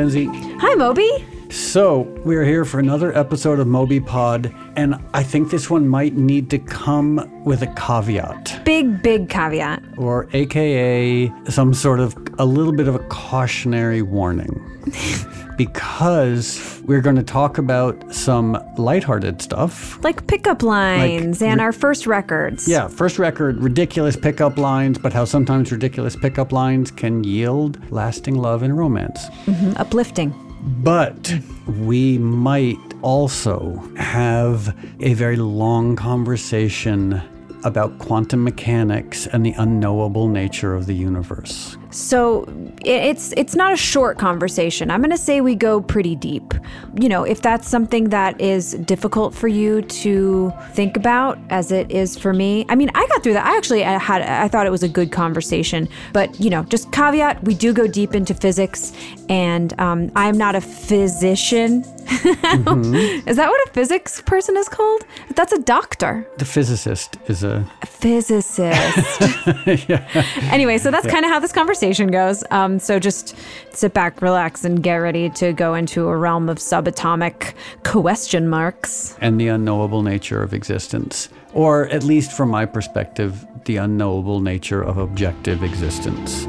[0.00, 0.24] Lindsay.
[0.60, 1.26] Hi, Moby.
[1.50, 6.14] So, we're here for another episode of Moby Pod, and I think this one might
[6.16, 9.82] need to come with a caveat, Big, big caveat.
[9.98, 14.58] or AKA some sort of a little bit of a cautionary warning.
[15.60, 20.02] because we're going to talk about some lighthearted stuff.
[20.02, 22.66] Like pickup lines and ri- our first records.
[22.66, 28.36] Yeah, first record, ridiculous pickup lines, but how sometimes ridiculous pickup lines can yield lasting
[28.36, 29.26] love and romance.
[29.44, 30.32] Mm-hmm, uplifting.
[30.82, 31.30] But
[31.66, 37.20] we might also have a very long conversation
[37.64, 41.76] about quantum mechanics and the unknowable nature of the universe.
[41.90, 42.46] So
[42.84, 44.90] it's it's not a short conversation.
[44.90, 46.54] I'm going to say we go pretty deep.
[47.00, 51.90] You know, if that's something that is difficult for you to think about as it
[51.90, 52.64] is for me.
[52.68, 53.46] I mean, I got through that.
[53.46, 56.92] I actually I had I thought it was a good conversation, but you know, just
[56.92, 58.92] caveat, we do go deep into physics
[59.28, 61.84] and um, I'm not a physician.
[62.10, 65.04] Is that what a physics person is called?
[65.34, 66.26] That's a doctor.
[66.38, 69.20] The physicist is a physicist.
[69.88, 70.06] yeah.
[70.50, 72.42] Anyway, so that's kind of how this conversation goes.
[72.50, 73.36] Um, so just
[73.72, 79.16] sit back, relax, and get ready to go into a realm of subatomic question marks.
[79.20, 84.82] and the unknowable nature of existence, or at least from my perspective, the unknowable nature
[84.82, 86.46] of objective existence.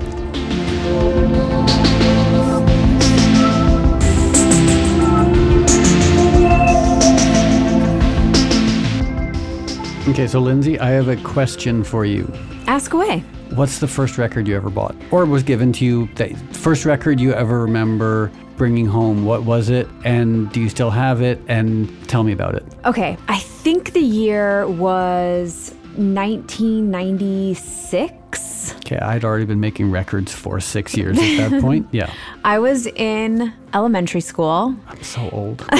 [10.07, 12.27] Okay, so Lindsay, I have a question for you.
[12.65, 13.19] Ask away.
[13.53, 16.07] What's the first record you ever bought or was given to you?
[16.15, 19.25] The first record you ever remember bringing home?
[19.25, 19.87] What was it?
[20.03, 21.39] And do you still have it?
[21.47, 22.65] And tell me about it.
[22.85, 28.75] Okay, I think the year was 1996.
[28.77, 31.87] Okay, I'd already been making records for six years at that point.
[31.91, 32.11] Yeah,
[32.43, 34.75] I was in elementary school.
[34.87, 35.63] I'm so old.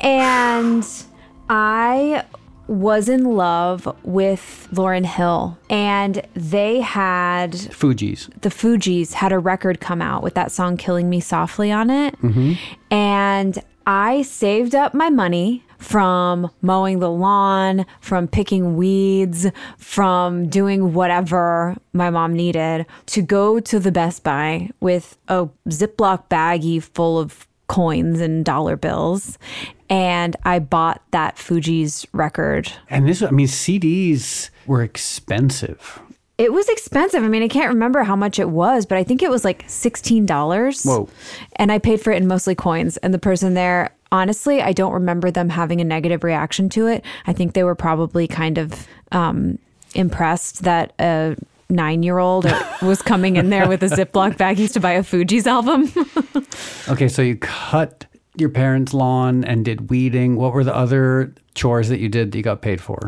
[0.00, 0.84] And
[1.48, 2.24] I
[2.68, 5.58] was in love with Lauryn Hill.
[5.70, 11.20] And they had, the Fugees had a record come out with that song Killing Me
[11.20, 12.20] Softly on it.
[12.20, 12.52] Mm-hmm.
[12.92, 19.46] And I saved up my money from mowing the lawn, from picking weeds,
[19.78, 26.28] from doing whatever my mom needed to go to the Best Buy with a Ziploc
[26.28, 29.38] baggie full of coins and dollar bills.
[29.88, 32.72] And I bought that Fugees record.
[32.90, 36.00] And this, I mean, CDs were expensive.
[36.36, 37.22] It was expensive.
[37.22, 39.66] I mean, I can't remember how much it was, but I think it was like
[39.66, 40.86] $16.
[40.86, 41.08] Whoa.
[41.56, 42.96] And I paid for it in mostly coins.
[42.98, 47.04] And the person there, honestly, I don't remember them having a negative reaction to it.
[47.26, 49.58] I think they were probably kind of um,
[49.94, 51.36] impressed that a
[51.70, 52.46] nine year old
[52.82, 55.92] was coming in there with a Ziploc bag used to buy a Fugees album.
[56.88, 58.06] Okay, so you cut
[58.36, 60.36] your parents' lawn and did weeding.
[60.36, 62.98] What were the other chores that you did that you got paid for?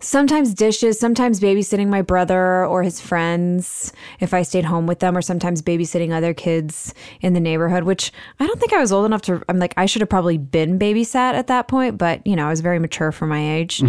[0.00, 5.16] sometimes dishes, sometimes babysitting my brother or his friends if I stayed home with them,
[5.16, 8.10] or sometimes babysitting other kids in the neighborhood, which
[8.40, 9.42] I don't think I was old enough to.
[9.50, 12.50] I'm like, I should have probably been babysat at that point, but you know, I
[12.50, 13.82] was very mature for my age.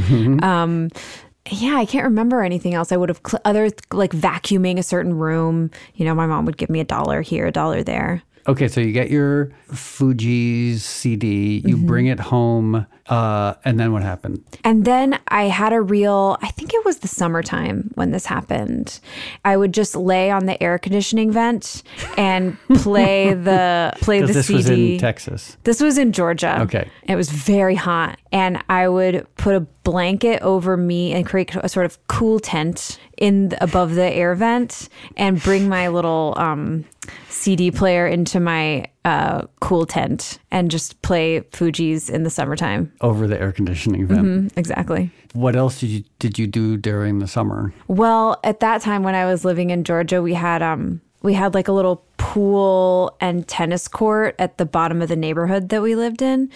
[0.43, 0.89] Um,
[1.51, 2.91] yeah, I can't remember anything else.
[2.91, 5.71] I would have cl- other like vacuuming a certain room.
[5.95, 8.23] You know, my mom would give me a dollar here, a dollar there.
[8.47, 11.85] Okay, so you get your Fugees CD, you mm-hmm.
[11.85, 14.43] bring it home, uh, and then what happened?
[14.63, 18.99] And then I had a real, I think it was the summertime when this happened.
[19.45, 21.83] I would just lay on the air conditioning vent
[22.17, 24.57] and play the play the this CD.
[24.57, 25.57] was in Texas.
[25.63, 26.61] This was in Georgia.
[26.61, 26.89] Okay.
[27.03, 28.19] It was very hot.
[28.31, 32.99] And I would put a blanket over me and create a sort of cool tent
[33.17, 36.83] in the, above the air vent and bring my little um,
[37.29, 42.91] CD player into my uh, cool tent and just play Fugees in the summertime.
[42.99, 44.51] Over the air conditioning vent.
[44.57, 45.11] Exactly.
[45.31, 47.73] What else did you did you do during the summer?
[47.87, 51.53] Well, at that time when I was living in Georgia, we had um we had
[51.53, 55.95] like a little pool and tennis court at the bottom of the neighborhood that we
[55.95, 56.49] lived in.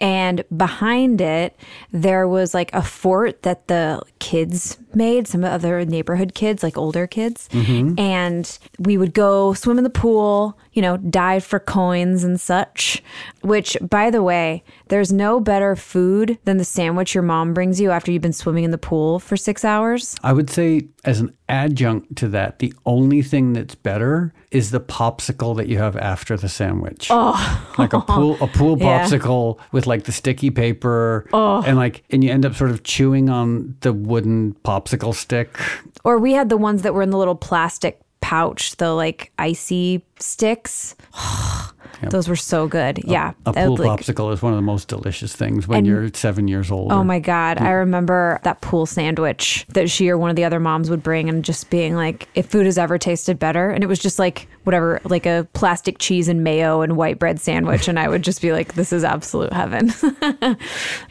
[0.00, 1.56] And behind it,
[1.90, 7.08] there was like a fort that the kids made, some other neighborhood kids, like older
[7.08, 7.48] kids.
[7.52, 7.98] Mm-hmm.
[7.98, 13.02] And we would go swim in the pool, you know, dive for coins and such.
[13.40, 17.90] Which, by the way, there's no better food than the sandwich your mom brings you
[17.90, 20.14] after you've been swimming in the pool for six hours.
[20.22, 24.80] I would say, as an adjunct to that, the only thing that's better is the
[25.10, 27.08] popsicle that you have after the sandwich.
[27.10, 29.04] Oh, like a pool, a pool Yeah.
[29.04, 31.62] popsicle with like the sticky paper, oh.
[31.62, 35.58] and like, and you end up sort of chewing on the wooden popsicle stick.
[36.04, 40.04] Or we had the ones that were in the little plastic pouch, the like icy
[40.18, 40.94] sticks.
[42.10, 43.00] Those were so good.
[43.04, 43.32] yeah.
[43.46, 46.70] A pool like, popsicle is one of the most delicious things when you're seven years
[46.70, 46.92] old.
[46.92, 47.58] Oh or- my God.
[47.58, 51.28] I remember that pool sandwich that she or one of the other moms would bring
[51.28, 53.70] and just being like, if food has ever tasted better.
[53.70, 57.40] And it was just like, whatever, like a plastic cheese and mayo and white bread
[57.40, 57.88] sandwich.
[57.88, 59.92] And I would just be like, this is absolute heaven.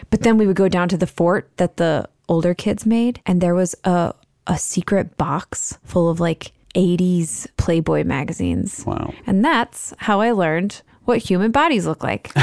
[0.10, 3.22] but then we would go down to the fort that the older kids made.
[3.26, 4.14] And there was a,
[4.48, 8.84] a secret box full of like 80s Playboy magazines.
[8.86, 9.14] Wow.
[9.26, 12.32] And that's how I learned what human bodies look like.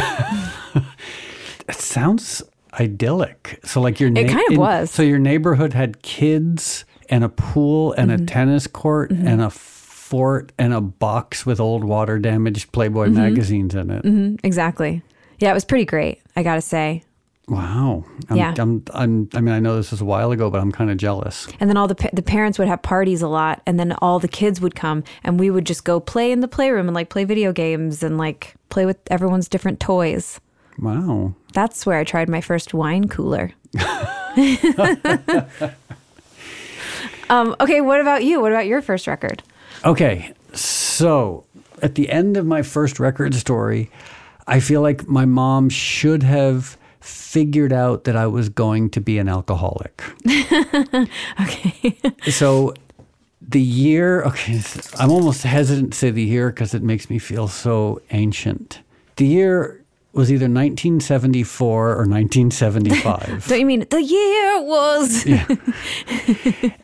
[1.67, 2.43] It sounds
[2.79, 3.59] idyllic.
[3.65, 4.91] So like your It kind of was.
[4.91, 8.23] So your neighborhood had kids and a pool and Mm-hmm.
[8.25, 13.17] a tennis court and a fort and a box with old water damaged Playboy Mm-hmm.
[13.17, 14.41] magazines in it.
[14.45, 15.03] exactly.
[15.39, 17.03] Yeah, it was pretty great, I gotta say.
[17.49, 18.05] Wow.
[18.31, 18.55] I'm, Yeah.
[18.58, 20.96] I'm, I'm, I mean, I know this was a while ago, but I'm kind of
[20.96, 21.46] jealous.
[21.61, 24.19] And then all the pa- the parents would have parties a lot, and then all
[24.19, 27.11] the kids would come, and we would just go play in the playroom and like
[27.11, 30.41] play video games and like play with everyone's different toys.
[30.79, 31.35] Wow.
[31.52, 33.52] That's where I tried my first wine cooler.
[37.29, 38.40] um, okay, what about you?
[38.40, 39.43] What about your first record?
[39.85, 41.44] Okay, so
[41.82, 43.90] at the end of my first record story,
[44.47, 49.19] I feel like my mom should have figured out that I was going to be
[49.19, 50.03] an alcoholic.
[51.41, 51.99] Okay.
[52.31, 52.73] so
[53.41, 54.61] the year, okay,
[54.99, 58.81] I'm almost hesitant to say the year because it makes me feel so ancient.
[59.17, 59.84] The year
[60.14, 63.46] was either 1974 or 1975.
[63.49, 65.26] Don't you mean the year was?
[65.26, 65.46] yeah.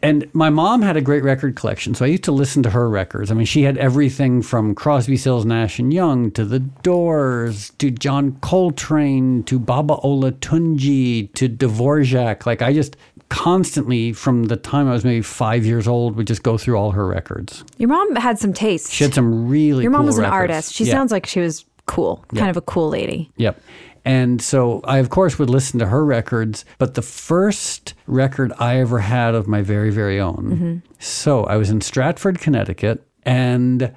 [0.03, 2.89] And my mom had a great record collection, so I used to listen to her
[2.89, 3.31] records.
[3.31, 7.91] I mean, she had everything from Crosby, Stills, Nash and Young to The Doors to
[7.91, 12.47] John Coltrane to Baba Olatunji to Dvorak.
[12.47, 12.97] Like I just
[13.29, 16.91] constantly, from the time I was maybe five years old, would just go through all
[16.93, 17.65] her records.
[17.79, 18.91] Your mom had some taste.
[18.93, 19.83] She had some really.
[19.83, 20.41] Your mom cool was an records.
[20.41, 20.75] artist.
[20.75, 20.93] She Yeah.
[20.93, 23.31] sounds like she was cool, kind of a cool lady.
[23.37, 23.61] Yep.
[24.05, 28.79] And so I, of course, would listen to her records, but the first record I
[28.79, 30.83] ever had of my very, very own.
[30.83, 30.93] Mm-hmm.
[30.99, 33.95] So I was in Stratford, Connecticut, and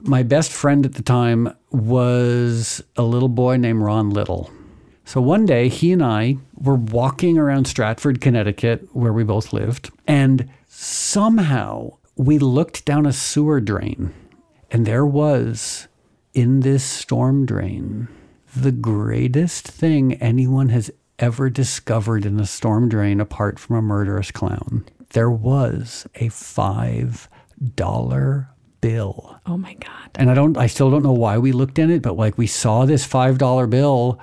[0.00, 4.50] my best friend at the time was a little boy named Ron Little.
[5.04, 9.90] So one day, he and I were walking around Stratford, Connecticut, where we both lived,
[10.06, 14.14] and somehow we looked down a sewer drain,
[14.70, 15.88] and there was
[16.34, 18.08] in this storm drain
[18.54, 24.30] the greatest thing anyone has ever discovered in a storm drain apart from a murderous
[24.30, 24.84] clown.
[25.12, 27.28] There was a five
[27.74, 28.50] dollar
[28.80, 29.40] bill.
[29.46, 30.10] Oh my God.
[30.16, 32.46] And I don't I still don't know why we looked in it, but like we
[32.46, 34.18] saw this five dollar bill,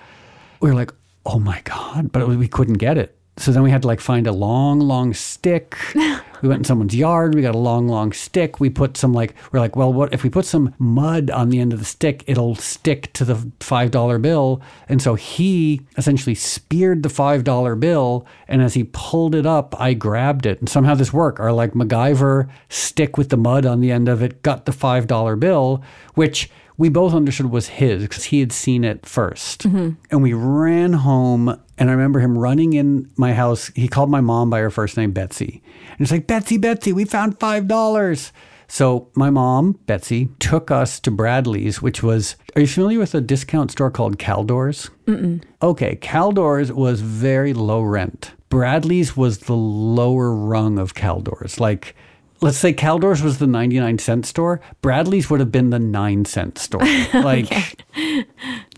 [0.59, 0.93] we were like,
[1.25, 3.17] oh my God, but we couldn't get it.
[3.39, 5.77] So then we had to like find a long, long stick.
[5.95, 7.33] we went in someone's yard.
[7.33, 8.59] We got a long, long stick.
[8.59, 11.59] We put some like we're like, well, what if we put some mud on the
[11.59, 12.25] end of the stick?
[12.27, 14.61] It'll stick to the five dollar bill.
[14.89, 19.73] And so he essentially speared the five dollar bill, and as he pulled it up,
[19.79, 21.39] I grabbed it, and somehow this worked.
[21.39, 25.07] Our like MacGyver stick with the mud on the end of it got the five
[25.07, 25.81] dollar bill,
[26.13, 26.49] which
[26.79, 29.89] we both understood was his because he had seen it 1st mm-hmm.
[30.09, 31.49] And we ran home.
[31.77, 33.69] And I remember him running in my house.
[33.75, 35.61] He called my mom by her first name, Betsy.
[35.89, 38.31] And he's like, Betsy, Betsy, we found $5.
[38.69, 43.21] So my mom, Betsy, took us to Bradley's, which was, are you familiar with a
[43.21, 44.89] discount store called Caldors?
[45.05, 45.43] Mm-mm.
[45.61, 48.31] Okay, Caldors was very low rent.
[48.47, 51.59] Bradley's was the lower rung of Caldors.
[51.59, 51.95] Like,
[52.41, 56.57] let's say Caldors was the 99 cent store, Bradley's would have been the 9 cent
[56.57, 56.81] store.
[57.13, 57.83] Like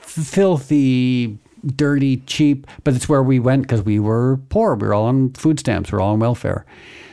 [0.01, 4.75] filthy, dirty, cheap, but it's where we went because we were poor.
[4.75, 6.65] We were all on food stamps, we were all on welfare.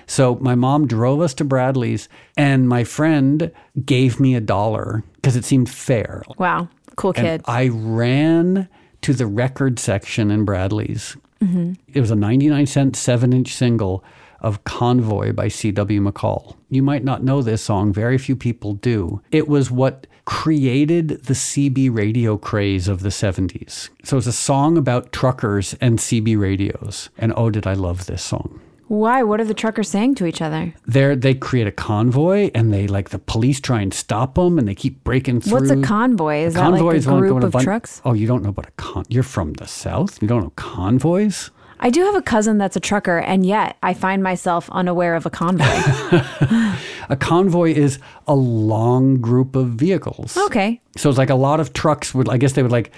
[0.06, 3.52] So my mom drove us to Bradley's and my friend
[3.84, 6.22] gave me a dollar because it seemed fair.
[6.38, 6.68] Wow.
[6.96, 7.42] Cool And kid.
[7.44, 8.68] I ran
[9.02, 11.16] to the record section in Bradley's.
[11.42, 11.74] Mm-hmm.
[11.92, 14.02] It was a 99 cent seven inch single
[14.40, 16.00] of Convoy by C.W.
[16.00, 16.56] McCall.
[16.70, 19.20] You might not know this song, very few people do.
[19.30, 23.88] It was what created the CB radio craze of the 70s.
[24.04, 27.08] So it's a song about truckers and CB radios.
[27.16, 28.60] And oh, did I love this song.
[28.88, 29.22] Why?
[29.22, 30.74] What are the truckers saying to each other?
[30.86, 34.66] There, they create a convoy, and they like the police try and stop them, and
[34.66, 35.60] they keep breaking through.
[35.60, 36.38] What's a convoy?
[36.38, 38.00] Is that Convoy like a group of bun- trucks?
[38.06, 39.04] Oh, you don't know about a con?
[39.08, 40.22] You're from the south.
[40.22, 41.50] You don't know convoys.
[41.80, 45.26] I do have a cousin that's a trucker, and yet I find myself unaware of
[45.26, 45.64] a convoy.
[47.10, 50.36] A convoy is a long group of vehicles.
[50.36, 50.78] okay.
[50.98, 52.28] So it's like a lot of trucks would.
[52.28, 52.92] I guess they would like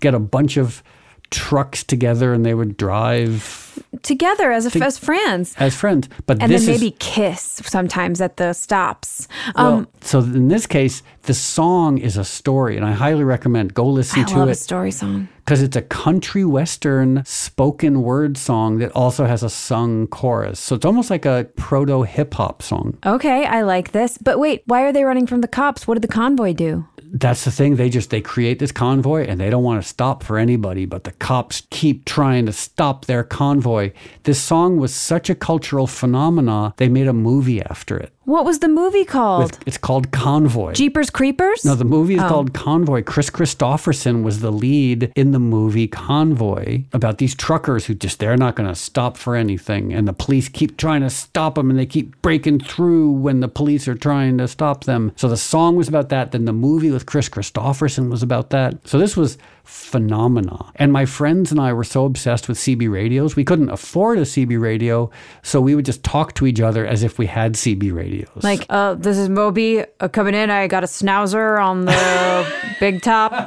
[0.00, 0.82] get a bunch of
[1.30, 3.66] trucks together, and they would drive
[4.02, 5.54] together as a, as friends.
[5.58, 6.08] as friends.
[6.26, 9.26] But And then is maybe kiss sometimes at the stops.
[9.56, 13.74] well, Um, so in this case, the song is a story, and I highly recommend
[13.74, 15.28] go listen I to love a it story song.
[15.44, 20.58] because it's a country western spoken word song that also has a sung chorus.
[20.60, 22.96] So it's almost like a proto hip hop song.
[23.04, 24.18] Okay, I like this.
[24.18, 25.86] But wait, why are they running from the cops?
[25.86, 26.86] What did the convoy do?
[27.12, 27.76] That's the thing.
[27.76, 31.04] They just they create this convoy and they don't want to stop for anybody, but
[31.04, 33.92] the cops keep trying to stop their convoy.
[34.22, 36.74] This song was such a cultural phenomena.
[36.76, 38.12] They made a movie after it.
[38.30, 39.58] What was the movie called?
[39.66, 40.74] It's called Convoy.
[40.74, 41.64] Jeepers Creepers?
[41.64, 42.22] No, the movie Oh.
[42.24, 43.02] is called Convoy.
[43.02, 48.36] Kris Kristofferson was the lead in the movie Convoy about these truckers who just, they're
[48.36, 49.92] not going to stop for anything.
[49.92, 53.48] And the police keep trying to stop them and they keep breaking through when the
[53.48, 55.10] police are trying to stop them.
[55.16, 56.30] So the song was about that.
[56.30, 58.76] Then the movie with Kris Kristofferson was about that.
[58.86, 59.38] So this was
[59.70, 60.72] phenomena.
[60.76, 64.22] And my friends and I were so obsessed with CB radios, we couldn't afford a
[64.22, 65.10] CB radio.
[65.42, 68.42] So we would just talk to each other as if we had CB radios.
[68.42, 70.50] Like, uh, this is Moby uh, coming in.
[70.50, 73.32] I got a schnauzer on the big top.
[73.32, 73.44] I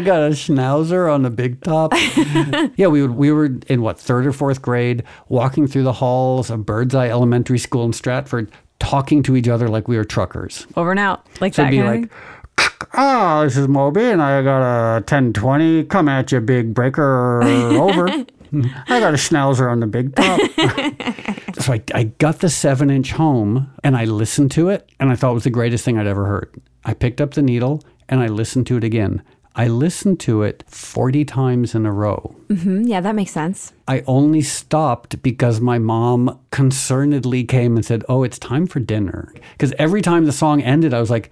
[0.00, 1.92] got a schnauzer on the big top.
[2.76, 6.50] yeah, we would, we were in what third or fourth grade, walking through the halls
[6.50, 10.66] of Birdseye Elementary School in Stratford, talking to each other like we were truckers.
[10.76, 11.26] Over and out.
[11.40, 12.35] Like So that it'd be like, of
[12.94, 15.84] "Ah, this is Moby, and I got a 1020.
[15.84, 17.42] Come at you, big breaker.
[17.44, 18.08] Over."
[18.88, 20.40] I got a schnauzer on the big top.
[21.60, 25.16] so I, I got the seven inch home and I listened to it, and I
[25.16, 26.54] thought it was the greatest thing I'd ever heard.
[26.84, 29.22] I picked up the needle and I listened to it again.
[29.56, 32.36] I listened to it 40 times in a row.
[32.48, 33.72] Mhm, yeah, that makes sense.
[33.88, 39.32] I only stopped because my mom concernedly came and said, Oh, it's time for dinner.
[39.52, 41.30] Because every time the song ended, I was like,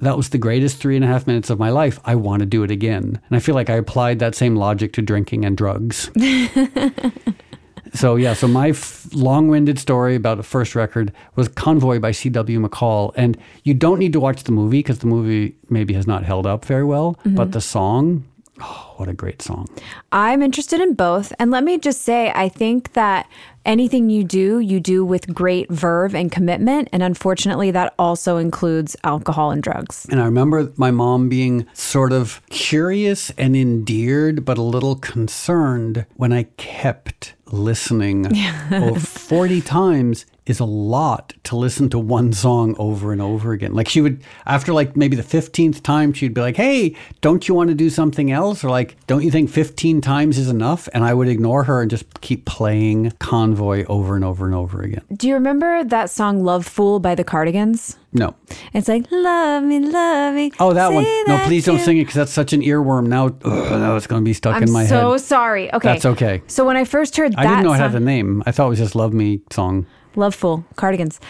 [0.00, 1.98] That was the greatest three and a half minutes of my life.
[2.04, 3.20] I want to do it again.
[3.28, 6.10] And I feel like I applied that same logic to drinking and drugs.
[7.94, 12.10] so, yeah, so my f- long winded story about the first record was Convoy by
[12.10, 12.60] C.W.
[12.60, 13.12] McCall.
[13.16, 16.46] And you don't need to watch the movie because the movie maybe has not held
[16.46, 17.18] up very well.
[17.24, 17.50] But mm-hmm.
[17.52, 18.24] the song,
[18.60, 19.68] oh, what a great song.
[20.12, 21.32] I'm interested in both.
[21.38, 23.28] And let me just say, I think that
[23.64, 26.88] anything you do, you do with great verve and commitment.
[26.92, 30.06] And unfortunately, that also includes alcohol and drugs.
[30.10, 36.06] And I remember my mom being sort of curious and endeared, but a little concerned
[36.14, 38.26] when I kept listening.
[38.70, 43.74] oh, 40 times is a lot to listen to one song over and over again.
[43.74, 47.54] Like she would, after like maybe the 15th time, she'd be like, hey, don't you
[47.54, 48.62] want to do something else?
[48.62, 50.88] Or like, don't you think 15 times is enough?
[50.94, 54.82] And I would ignore her and just keep playing Convoy over and over and over
[54.82, 55.02] again.
[55.12, 57.98] Do you remember that song Lovefool by the Cardigans?
[58.12, 58.34] No.
[58.72, 60.52] It's like, love me, love me.
[60.58, 61.04] Oh, that one.
[61.04, 63.08] say No, that please don't you-" sing it because that's such an earworm.
[63.08, 65.02] Now, ugh, now it's going to be stuck I'm in my so head.
[65.02, 65.72] So sorry.
[65.74, 65.88] Okay.
[65.88, 66.42] That's okay.
[66.46, 68.42] So when I first heard that I didn't know it had a name.
[68.46, 69.86] I thought it was just Love Me song.
[70.16, 71.20] Lovefool, Cardigans.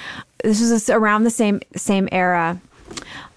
[0.42, 2.60] This was around the same same era.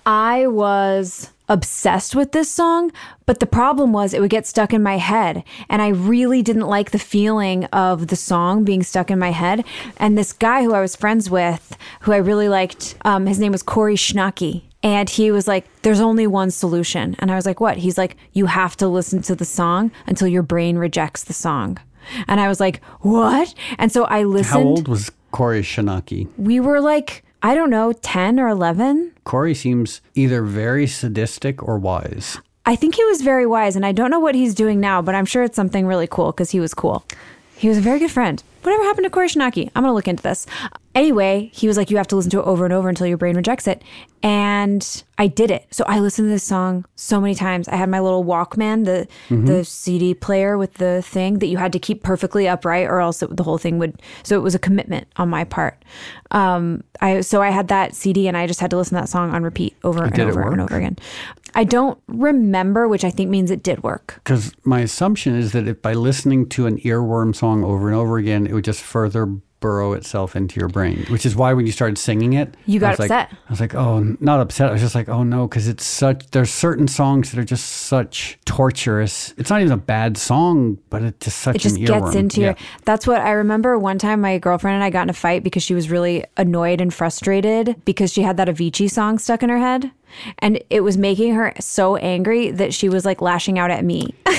[0.06, 2.91] I was obsessed with this song,
[3.25, 6.68] but the problem was it would get stuck in my head, and I really didn't
[6.68, 9.65] like the feeling of the song being stuck in my head.
[9.98, 13.51] And this guy who I was friends with, who I really liked, um, his name
[13.51, 14.63] was Corey Schnucky.
[14.82, 17.15] And he was like, There's only one solution.
[17.20, 17.77] And I was like, What?
[17.77, 21.79] He's like, You have to listen to the song until your brain rejects the song.
[22.27, 23.53] And I was like, What?
[23.77, 26.27] And so I listened How old was Corey Shanaki?
[26.38, 31.77] we were like i don't know 10 or 11 Corey seems either very sadistic or
[31.77, 32.38] wise.
[32.65, 35.15] i think he was very wise and i don't know what he's doing now but
[35.15, 37.03] i'm sure it's something really cool because he was cool
[37.55, 39.70] he was a very good friend whatever happened to Corey Shinaki?
[39.75, 40.46] i'm gonna look into this.
[40.96, 43.18] Anyway he was like you have to listen to it over and over until your
[43.18, 43.84] brain rejects it.
[44.24, 45.68] And i did it.
[45.72, 47.68] So i listened to this song so many times.
[47.68, 51.72] I had my little walkman the the cd player with the thing that you had
[51.74, 54.60] to keep perfectly upright or else it, the whole thing would so it was a
[54.60, 55.84] commitment on my part.
[56.32, 59.10] Um i so i had that cd and i just had to listen to that
[59.10, 60.98] song on repeat over and it over and over again.
[61.56, 64.20] I don't remember which i think means it did work.
[64.24, 68.18] Because my assumption is that if by listening to an earworm song over and over
[68.18, 69.25] again, it would just further
[69.62, 71.06] burrow itself into your brain.
[71.10, 73.30] Which is why when you started singing it, You I got like- upset.
[73.34, 74.70] I was like, oh, not upset.
[74.70, 76.28] I was just like, oh no, because it's such.
[76.32, 79.34] There's certain songs that are just such torturous.
[79.38, 82.04] It's not even a bad song, but it's just such it just an earworm.
[82.06, 82.48] gets into Yeah.
[82.48, 85.44] your that's what i remember one time my girlfriend and i got in a fight
[85.44, 89.50] because she was really annoyed and frustrated because she had that avicii song stuck in
[89.50, 89.92] her head
[90.39, 94.13] and it was making her so angry that she was like lashing out at me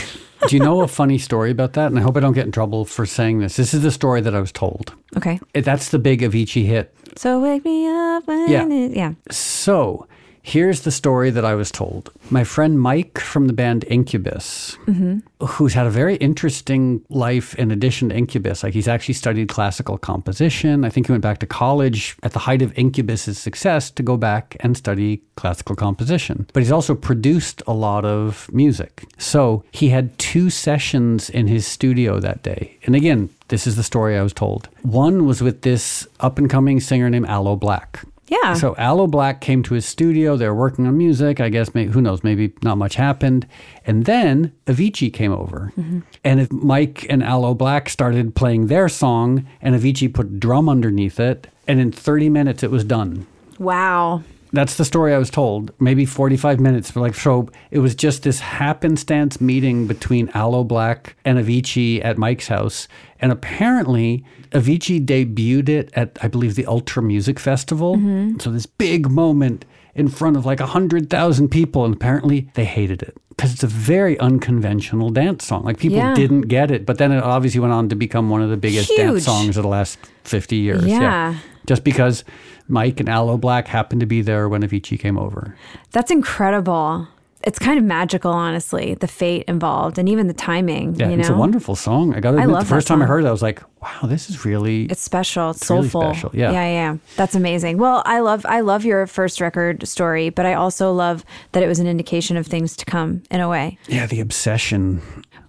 [0.49, 1.87] Do you know a funny story about that?
[1.89, 3.57] And I hope I don't get in trouble for saying this.
[3.57, 4.95] This is the story that I was told.
[5.17, 6.95] okay It- That's the big Avicii hit.
[7.17, 8.67] so wake me up when Yeah.
[8.67, 10.07] it- yeah So
[10.43, 12.11] Here's the story that I was told.
[12.31, 15.19] My friend Mike from the band Incubus, mm-hmm.
[15.45, 18.63] who's had a very interesting life in addition to Incubus.
[18.63, 20.85] Like he's actually studied classical composition.
[20.85, 24.17] I think he went back to college at the height of Incubus's success to go
[24.17, 26.47] back and study classical composition.
[26.53, 29.05] But he's also produced a lot of music.
[29.19, 32.77] So he had two sessions in his studio that day.
[32.85, 34.69] And again, this is the story I was told.
[34.83, 38.05] One was with this up and coming singer named Aloe Blacc.
[38.31, 38.55] Yeah.
[38.55, 40.37] So Aloe Blacc came to his studio.
[40.37, 41.41] They were working on music.
[41.41, 42.23] I guess maybe, who knows?
[42.23, 43.47] Maybe not much happened.
[43.85, 46.01] And then Avicii came over, mm-hmm.
[46.25, 51.19] and if Mike and Aloe Blacc started playing their song, and Avicii put drum underneath
[51.19, 53.27] it, and in 30 minutes it was done.
[53.59, 54.23] wow.
[54.53, 55.73] That's the story I was told.
[55.79, 56.91] Maybe 45 minutes.
[56.91, 62.19] But like, so it was just this happenstance meeting between Aloe Blacc and Avicii at
[62.19, 62.89] Mike's house.
[63.21, 67.97] And apparently, Avicii debuted it at, I believe, the Ultra Music Festival.
[67.97, 68.39] Mm-hmm.
[68.41, 69.65] So this big moment
[69.95, 71.85] in front of like 100,000 people.
[71.85, 75.65] And apparently, they hated it because it's a very unconventional dance song.
[75.65, 76.15] Like, people Yeah.
[76.15, 76.85] didn't get it.
[76.87, 78.99] But then it obviously went on to become one of the biggest Huge.
[79.01, 80.85] dance songs of the last 50 years.
[80.85, 81.37] Yeah.
[81.67, 82.25] Just because
[82.71, 85.57] Mike and Aloe Blacc happened to be there when Avicii came over.
[85.91, 87.09] That's incredible.
[87.43, 90.97] It's kind of magical, honestly, the fate involved and even the timing.
[90.97, 91.21] Yeah, you know?
[91.21, 92.15] it's a wonderful song.
[92.15, 94.29] I got to admit, the first time I heard it, I was like, wow, this
[94.29, 94.85] is really.
[94.85, 95.51] It's special.
[95.51, 96.13] It's, really soulful.
[96.13, 96.53] special, yeah.
[96.53, 96.97] yeah, yeah.
[97.17, 97.79] That's amazing.
[97.79, 101.67] Well, I love I love your first record story, but I also love that it
[101.67, 103.79] was an indication of things to come in a way.
[103.89, 105.01] yeah, the obsession.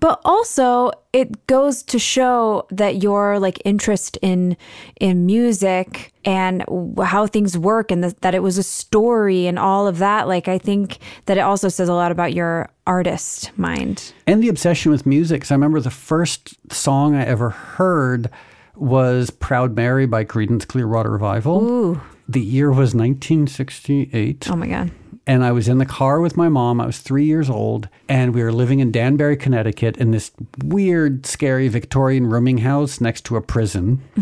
[0.01, 4.57] But also, it goes to show that your like interest in
[4.99, 6.65] in music and
[7.01, 10.27] how things work, and that that it was a story and all of that.
[10.27, 14.11] Like, I think that it also says a lot about your artist mind.
[14.27, 15.41] And the obsession with music.
[15.43, 18.29] 'cause I remember the first song I ever heard
[18.75, 21.61] was Proud Mary by Creedence Clearwater Revival.
[21.63, 24.47] Ooh, The year was 1968.
[24.51, 24.89] oh my god.
[25.27, 26.81] And I was in the car with my mom.
[26.81, 30.31] I was three years old, and we were living in Danbury, Connecticut, in this
[30.63, 34.01] weird, scary Victorian rooming house next to a prison.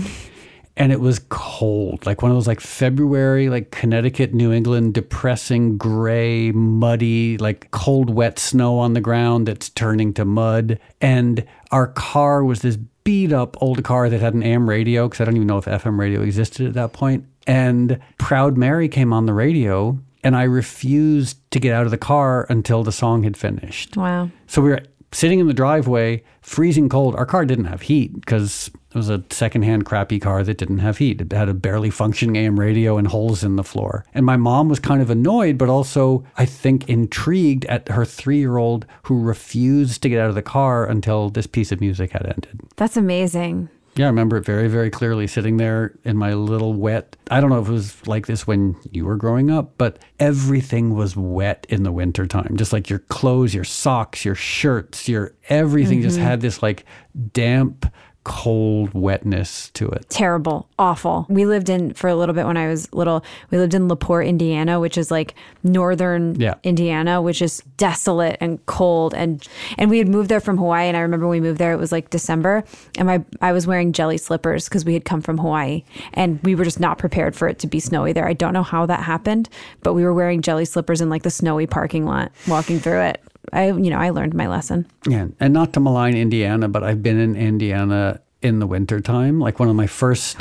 [0.79, 5.77] and it was cold, like one of those like February, like Connecticut, New England, depressing,
[5.77, 10.79] gray, muddy, like cold, wet snow on the ground that's turning to mud.
[11.01, 15.19] And our car was this beat up old car that had an AM radio because
[15.19, 17.25] I don't even know if FM radio existed at that point.
[17.45, 21.97] And Proud Mary came on the radio, and I refused to get out of the
[21.97, 23.97] car until the song had finished.
[23.97, 24.29] Wow.
[24.47, 27.15] So we were sitting in the driveway, freezing cold.
[27.15, 30.97] Our car didn't have heat because it was a secondhand crappy car that didn't have
[30.97, 31.21] heat.
[31.21, 34.05] It had a barely functioning AM radio and holes in the floor.
[34.13, 38.37] And my mom was kind of annoyed, but also, I think, intrigued at her three
[38.37, 42.11] year old who refused to get out of the car until this piece of music
[42.11, 42.59] had ended.
[42.75, 43.69] That's amazing.
[43.99, 47.17] Yeah, I remember it very, very clearly sitting there in my little wet.
[47.29, 50.95] I don't know if it was like this when you were growing up, but everything
[50.95, 52.55] was wet in the wintertime.
[52.55, 56.27] Just like your clothes, your socks, your shirts, your everything just mm-hmm.
[56.27, 56.85] had this like
[57.33, 57.91] damp,
[58.23, 60.05] cold wetness to it.
[60.09, 61.25] terrible, awful.
[61.29, 63.23] We lived in for a little bit when I was little.
[63.49, 66.55] We lived in La Porte, Indiana, which is like northern Yeah.
[66.63, 70.97] Indiana, which is desolate and cold and and we had moved there from Hawaii and
[70.97, 72.63] I remember when we moved there it was like December
[72.97, 76.55] and my I was wearing jelly slippers because we had come from Hawaii and we
[76.55, 78.27] were just not prepared for it to be snowy there.
[78.27, 79.49] I don't know how that happened,
[79.81, 83.21] but we were wearing jelly slippers in like the snowy parking lot walking through it.
[83.53, 84.85] I you know, I learned my lesson.
[85.07, 89.39] Yeah, and not to malign Indiana, but I've been in Indiana in the wintertime.
[89.39, 90.37] Like one of my first,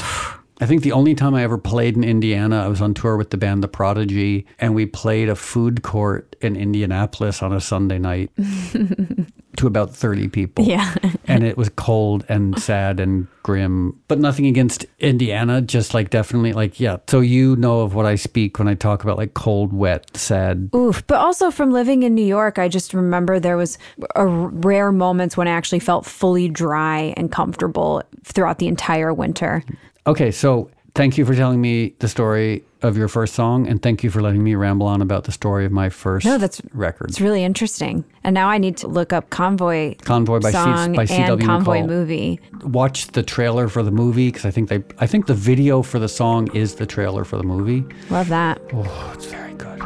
[0.61, 3.31] I think the only time I ever played in Indiana, I was on tour with
[3.31, 7.99] the band The Prodigy, and we played a food court in Indianapolis on a Sunday
[7.99, 8.31] night
[9.57, 10.65] to about 30 people.
[10.65, 10.95] Yeah.
[11.39, 16.53] And it was cold and sad and grim, but nothing against Indiana, just like definitely
[16.53, 16.97] like, yeah.
[17.07, 20.69] So you know of what I speak when I talk about like cold, wet, sad.
[20.75, 21.07] Oof.
[21.07, 23.79] But also from living in New York, I just remember there was
[24.17, 29.63] a rare moments when I actually felt fully dry and comfortable throughout the entire winter.
[30.09, 34.03] Okay, so thank you for telling me the story of your first song, and thank
[34.05, 37.11] you for letting me ramble on about the story of my first No, that's- record.
[37.11, 38.05] It's really interesting.
[38.25, 41.33] And now I need to look up Convoy Convoy by C- song by C.W.
[41.33, 41.87] and Convoy McCall.
[41.87, 42.41] movie.
[42.63, 45.99] Watch the trailer for the movie because I think they, I think the video for
[45.99, 47.85] the song is the trailer for the movie.
[48.11, 48.61] Love that.
[48.73, 49.79] Oh, it's very good.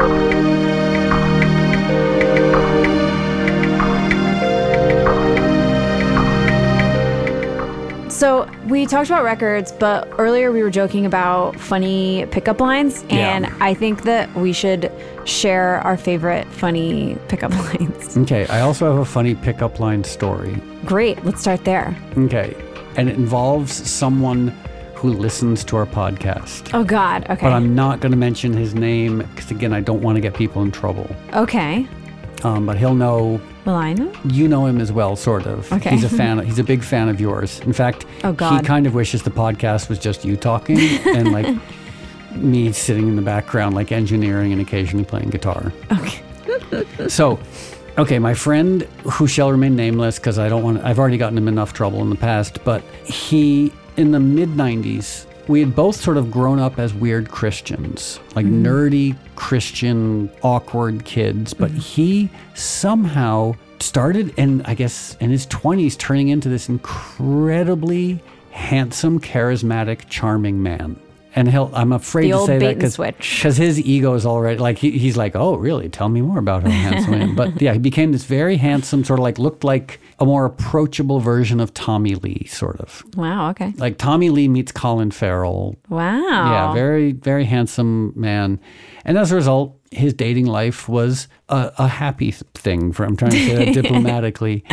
[8.14, 13.34] So we talked about records, but earlier we were joking about funny pickup lines, Yeah.
[13.34, 14.90] and I think that we should
[15.24, 18.16] share our favorite funny pickup lines.
[18.16, 20.54] Okay, I also have a funny pickup line story.
[20.84, 21.94] Great, let's start there.
[22.16, 22.54] Okay,
[22.96, 24.48] and it involves someone
[24.94, 26.70] who listens to our podcast.
[26.72, 27.24] Oh God.
[27.28, 27.42] Okay.
[27.42, 30.34] But I'm not going to mention his name because, again, I don't want to get
[30.34, 31.10] people in trouble.
[31.34, 31.86] okay.
[32.44, 34.12] Um, but he'll know Will I know?
[34.24, 35.72] you know him as well, sort of.
[35.72, 35.90] Okay.
[35.90, 36.38] He's a fan.
[36.44, 37.60] He's a big fan of yours.
[37.60, 38.60] In fact, Oh, God.
[38.60, 41.46] he kind of wishes the podcast was just you talking and like
[42.36, 45.72] me sitting in the background, like engineering and occasionally playing guitar.
[45.92, 46.20] Okay.
[47.08, 47.38] So,
[47.98, 50.84] okay, my friend who shall remain nameless because I don't want.
[50.84, 55.26] I've already gotten him enough trouble in the past, but he in the mid '90s.
[55.46, 61.52] We had both sort of grown up as weird Christians, like nerdy Christian, awkward kids,
[61.52, 69.20] but he somehow started, and I guess in his 20s, turning into this incredibly handsome,
[69.20, 70.96] charismatic, charming man.
[71.36, 74.78] And he'll, I'm afraid The to say that because because his ego is already like
[74.78, 75.88] he, he's like oh really?
[75.88, 77.34] Tell me more about how handsome I am.
[77.34, 81.20] But yeah he became this very handsome sort of like looked like a more approachable
[81.20, 83.50] version of Tommy Lee sort of Wow.
[83.50, 83.72] Okay.
[83.76, 86.20] like Tommy Lee meets Colin Farrell Wow.
[86.20, 88.60] yeah very very handsome man
[89.04, 93.32] and as a result his dating life was a, a happy thing for I'm trying
[93.32, 94.64] to say that diplomatically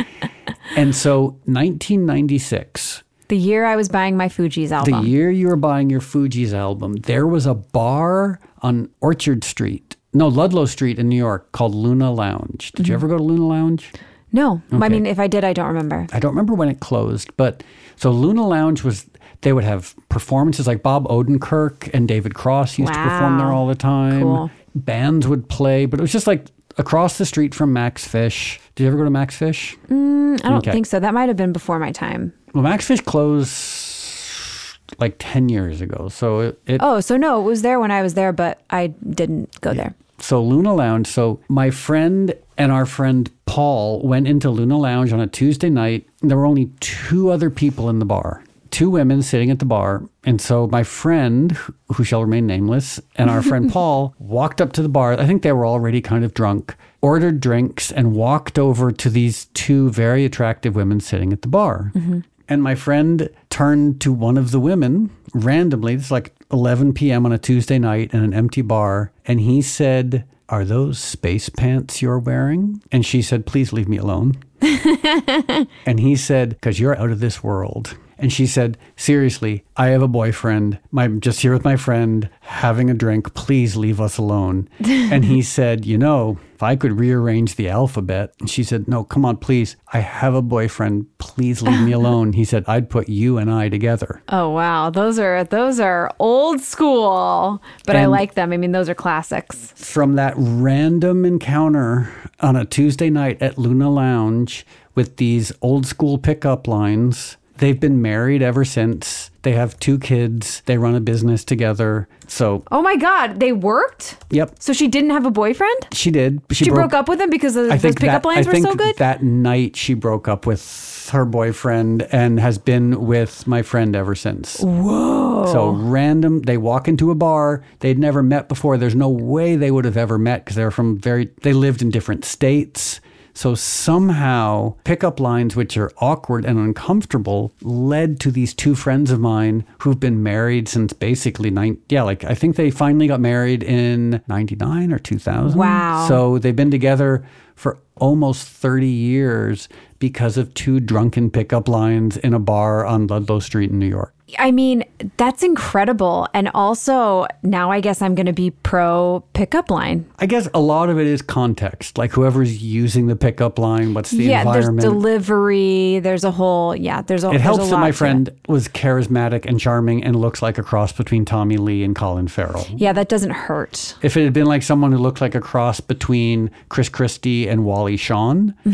[0.76, 5.04] and so 1996 The year I was buying my Fugees album.
[5.04, 9.96] the year you were buying your Fugees album, there was a bar on Orchard Street,
[10.14, 12.72] no, Ludlow Street in New York called Luna Lounge.
[12.74, 13.06] Did you mm-hmm.
[13.06, 13.92] ever go to Luna Lounge?
[14.32, 14.62] No.
[14.72, 16.08] I mean, if I did, I don't remember.
[16.14, 17.64] I don't remember when it closed, but
[17.96, 19.06] so Luna Lounge was,
[19.42, 23.68] they would have performances like Bob Odenkirk and David Cross used to perform there all
[23.68, 24.22] the time.
[24.22, 24.52] Cool.
[24.76, 26.46] Bands would play, but it was just like
[26.78, 28.60] across the street from Max Fish.
[28.76, 29.76] Did you ever go to Max Fish?
[29.90, 30.72] Mm, I don't Okay.
[30.72, 31.00] think so.
[31.00, 32.32] That might have been before my time.
[32.54, 36.10] Well, Max Fish closed like 10 years ago.
[36.10, 38.88] So it, it Oh, so no, it was there when I was there, but I
[38.88, 39.94] didn't go there.
[40.20, 41.08] So Luna Lounge.
[41.08, 46.08] So my friend and our friend Paul went into Luna Lounge on a Tuesday night.
[46.22, 50.08] There were only two other people in the bar, two women sitting at the bar.
[50.24, 51.52] And so my friend,
[51.94, 55.20] who shall remain nameless, and our friend Paul walked up to the bar.
[55.20, 59.48] I think they were already kind of drunk, ordered drinks, and walked over to these
[59.48, 61.92] two very attractive women sitting at the bar.
[61.94, 62.22] Mm-hmm.
[62.48, 65.96] And my friend turned to one of the women randomly.
[65.96, 67.26] It's like 11 p.m.
[67.26, 69.12] on a Tuesday night in an empty bar.
[69.26, 72.84] And he said, Are those space pants you're wearing?
[72.92, 74.34] And she said, Please leave me alone.
[74.62, 77.98] and he said, Because you're out of this world.
[78.22, 80.80] And she said, Seriously, I have a boyfriend.
[80.96, 83.34] I'm just here with my friend having a drink.
[83.34, 84.70] Please leave us alone.
[84.80, 88.36] and he said, You know, if I could rearrange the alphabet.
[88.40, 89.76] And she said, No, come on, please.
[89.92, 91.08] I have a boyfriend.
[91.18, 92.34] Please leave me alone.
[92.34, 94.22] He said, I'd put you and I together.
[94.30, 98.54] Oh wow, those are those are old school, but I like them.
[98.54, 99.74] I mean, those are classics.
[99.76, 106.20] From that random encounter on a Tuesday night at Luna Lounge with these old school
[106.20, 109.30] pickup lines, they've been married ever since.
[109.44, 110.62] They have two kids.
[110.66, 112.08] They run a business together.
[112.28, 114.18] So, Oh my God, they worked.
[114.30, 115.88] yep, So she didn't have a boyfriend.
[115.94, 116.42] she did.
[116.52, 118.76] She, She broke, up with him because I those pickup that, lines I were so
[118.76, 118.98] good.
[118.98, 124.16] that night she broke up with her boyfriend and has been with my friend ever
[124.16, 124.60] since.
[124.60, 125.48] Whoa.
[125.52, 128.78] So random, they walk into a bar they'd never met before.
[128.78, 131.90] There's no way they would have ever met because they're from very, they lived in
[131.90, 133.02] different states.
[133.34, 139.20] So somehow pickup lines, which are awkward and uncomfortable, led to these two friends of
[139.20, 141.78] mine who've been married since basically nine.
[141.90, 145.58] Yeah, like I think they finally got married in '99 or 2000.
[145.58, 146.06] Wow.
[146.08, 152.34] So they've been together for almost 30 years because of two drunken pickup lines in
[152.34, 154.14] a bar on Ludlow Street in New York.
[154.40, 154.84] I mean,
[155.18, 156.28] that's incredible.
[156.34, 160.10] And also, now I guess I'm going to be pro pickup line.
[160.20, 164.12] I guess a lot of it is context, like whoever's using the pickup line, what's
[164.12, 166.00] the yeah, there's delivery.
[166.00, 169.60] There's a whole, yeah, there's a whole it helps that my friend was charismatic and
[169.60, 172.66] charming and looks like a cross between Tommy Lee and Colin Farrell.
[172.70, 173.96] Yeah, that doesn't hurt.
[174.02, 177.66] If it had been like someone who looked like a cross between Chris Christie and
[177.66, 178.54] Wally Shawn,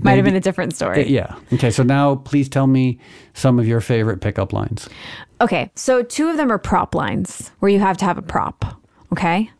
[0.00, 1.08] Might have been a different story.
[1.08, 1.36] yeah.
[1.52, 2.98] Okay, so now please tell me
[3.34, 4.73] some of your favorite pickup lines.
[5.40, 8.80] Okay, so two of them are prop lines where you have to have a prop.
[9.12, 9.50] Okay.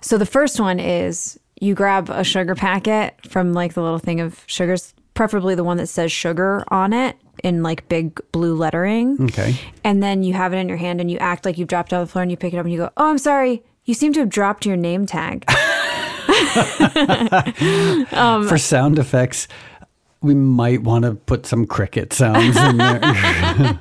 [0.00, 4.20] So the first one is you grab a sugar packet from like the little thing
[4.20, 9.16] of sugars, preferably the one that says sugar on it in like big blue lettering.
[9.24, 9.54] Okay.
[9.84, 11.96] And then you have it in your hand and you act like you've dropped it
[11.96, 13.62] on the floor and you pick it up and you go, Oh, I'm sorry.
[13.84, 15.44] You seem to have dropped your name tag.
[18.12, 19.48] Um, For sound effects,
[20.20, 23.00] we might want to put some cricket sounds in there.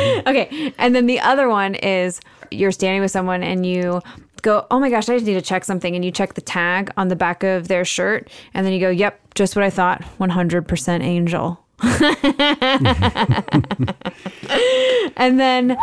[0.26, 0.72] Okay.
[0.78, 4.00] And then the other one is you're standing with someone and you
[4.42, 5.94] go, Oh my gosh, I just need to check something.
[5.94, 8.28] And you check the tag on the back of their shirt.
[8.54, 11.64] And then you go, Yep, just what I thought 100% angel.
[15.16, 15.76] and then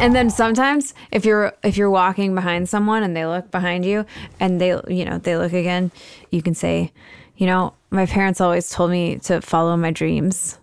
[0.00, 4.04] And then sometimes if you're if you're walking behind someone and they look behind you
[4.38, 5.90] and they you know, they look again,
[6.30, 6.92] you can say,
[7.36, 10.57] you know, my parents always told me to follow my dreams.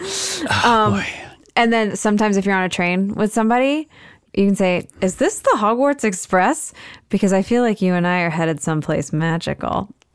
[0.00, 1.06] Um, oh, boy.
[1.56, 3.88] And then sometimes if you're on a train with somebody,
[4.32, 6.72] you can say, "Is this the Hogwarts Express?"
[7.08, 9.88] Because I feel like you and I are headed someplace magical.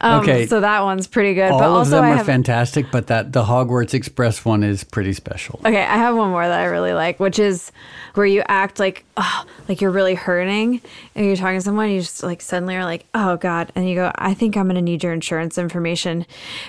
[0.00, 0.46] Um, okay.
[0.46, 1.50] So that one's pretty good.
[1.50, 4.62] All but of also them I are have fantastic, but that the Hogwarts Express one
[4.62, 5.60] is pretty special.
[5.64, 7.70] Okay, I have one more that I really like, which is
[8.14, 10.80] where you act like oh, like you're really hurting
[11.14, 13.94] and you're talking to someone, you just like suddenly are like, "Oh god." And you
[13.94, 16.26] go, "I think I'm going to need your insurance information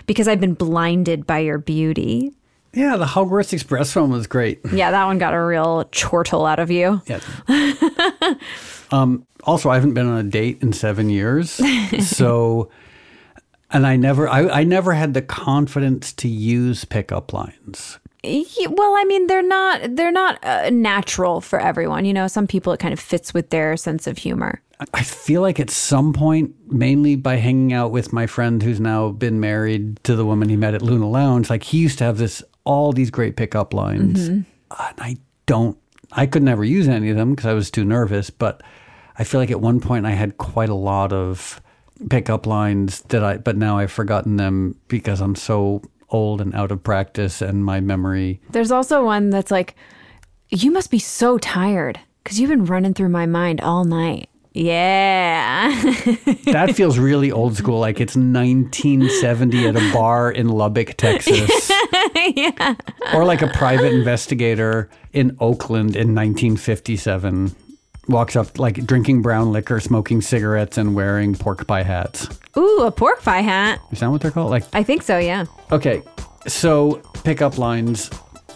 [0.07, 2.33] because I've been blinded by your beauty."
[2.73, 4.59] Yeah, the Hogwarts Express one was great.
[4.71, 7.01] Yeah, that one got a real chortle out of you.
[7.05, 7.19] Yeah.
[8.91, 11.51] um, also, I haven't been on a date in seven years,
[11.99, 12.69] so
[13.71, 17.99] and I never, I, I never had the confidence to use pickup lines.
[18.23, 22.05] Well, I mean, they're not they're not uh, natural for everyone.
[22.05, 24.61] You know, some people it kind of fits with their sense of humor.
[24.93, 29.09] I feel like at some point, mainly by hanging out with my friend who's now
[29.09, 32.17] been married to the woman he met at Luna Lounge, like he used to have
[32.17, 35.77] this all these great pickup lines, and I don't,
[36.11, 38.29] I could never use any of them because I was too nervous.
[38.29, 38.61] But
[39.17, 41.61] I feel like at one point I had quite a lot of
[42.09, 46.71] pickup lines that I, but now I've forgotten them because I'm so old and out
[46.71, 48.39] of practice, and my memory.
[48.51, 49.75] There's also one that's like,
[50.49, 55.93] "You must be so tired because you've been running through my mind all night." Yeah.
[56.45, 61.69] That feels really old school, like it's 1970 at a bar in Lubbock, Texas.
[63.13, 67.53] Or like a private investigator in Oakland in 1957
[68.07, 72.27] walks up like drinking brown liquor, smoking cigarettes, and wearing pork pie hats.
[72.57, 73.79] Ooh, a pork pie hat.
[73.91, 74.51] Is that what they're called?
[74.51, 75.17] Like, I think so.
[75.17, 75.45] Yeah.
[75.71, 76.01] okay,
[76.47, 78.09] so pickup lines.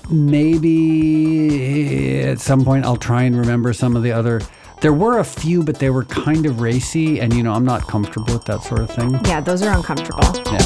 [0.10, 4.42] Maybe at some point I'll try and remember some of the other.
[4.82, 7.86] There were a few, but they were kind of racy, and you know I'm not
[7.86, 9.20] comfortable with that sort of thing.
[9.26, 10.24] Yeah, those are uncomfortable.
[10.46, 10.66] Yeah.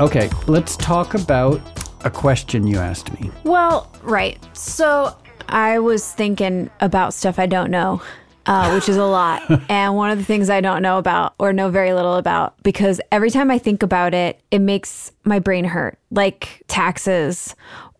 [0.00, 1.60] Okay, let's talk about
[2.04, 3.32] a question you asked me.
[3.42, 4.38] Well, right.
[4.56, 5.16] So
[5.48, 8.00] I was thinking about stuff I don't know,
[8.46, 9.42] uh, which is a lot.
[9.68, 13.00] and one of the things I don't know about or know very little about, because
[13.12, 17.54] every time I think about it, it makes my brain hurt, like taxes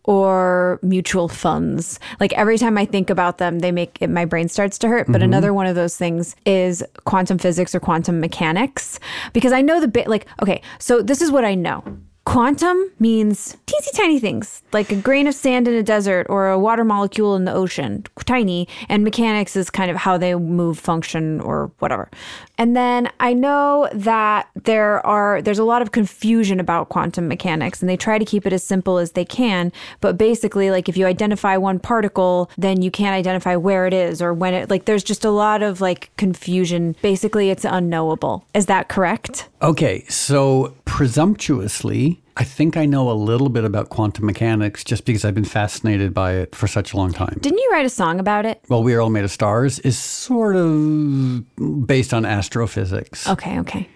[0.07, 1.99] or mutual funds.
[2.19, 5.07] Like every time I think about them, they make it, my brain starts to hurt.
[5.11, 8.99] But another one of those things is quantum physics or quantum mechanics,
[9.33, 10.07] because I know the bit.
[10.07, 11.83] Like, okay, so this is what I know.
[12.25, 16.57] Quantum means teensy tiny things, like a grain of sand in a desert or a
[16.59, 18.67] water molecule in the ocean, tiny.
[18.89, 22.09] And mechanics is kind of how they move, function, or whatever.
[22.57, 27.81] And then I know that there are there's a lot of confusion about quantum mechanics,
[27.81, 29.71] and they try to keep it as simple as they can.
[30.01, 34.21] But basically, like if you identify one particle, then you can't identify where it is
[34.21, 34.69] or when it.
[34.69, 36.95] Like there's just a lot of like confusion.
[37.01, 38.45] Basically, it's unknowable.
[38.53, 39.49] Is that correct?
[39.61, 45.23] Okay, so presumptuously, I think I know a little bit about quantum mechanics just because
[45.23, 47.37] I've been fascinated by it for such a long time.
[47.39, 48.61] Didn't you write a song about it?
[48.67, 53.29] Well, We Are All Made of Stars is sort of based on astrophysics.
[53.29, 53.87] Okay, okay.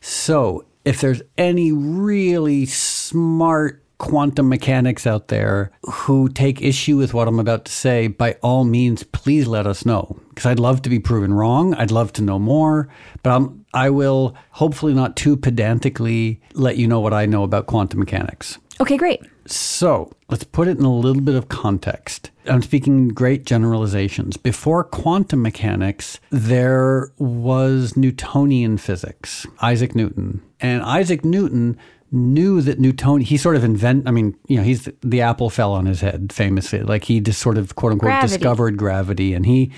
[0.00, 7.28] So, if there's any really smart quantum mechanics out there who take issue with what
[7.28, 10.18] I'm about to say, by all means, please let us know.
[10.30, 11.74] Because I'd love to be proven wrong.
[11.74, 12.88] I'd love to know more.
[13.22, 17.66] But I'm, I will hopefully not too pedantically let you know what I know about
[17.66, 18.58] quantum mechanics.
[18.80, 19.20] Okay, great.
[19.46, 22.30] So let's put it in a little bit of context.
[22.46, 24.38] I'm speaking great generalizations.
[24.38, 30.42] Before quantum mechanics, there was Newtonian physics, Isaac Newton.
[30.58, 31.76] And Isaac Newton
[32.10, 35.72] knew that Newton, he sort of invent, I mean, you know, he's the apple fell
[35.72, 36.80] on his head famously.
[36.80, 38.36] Like he just sort of quote unquote Gravity.
[38.36, 39.34] discovered gravity.
[39.34, 39.70] And he,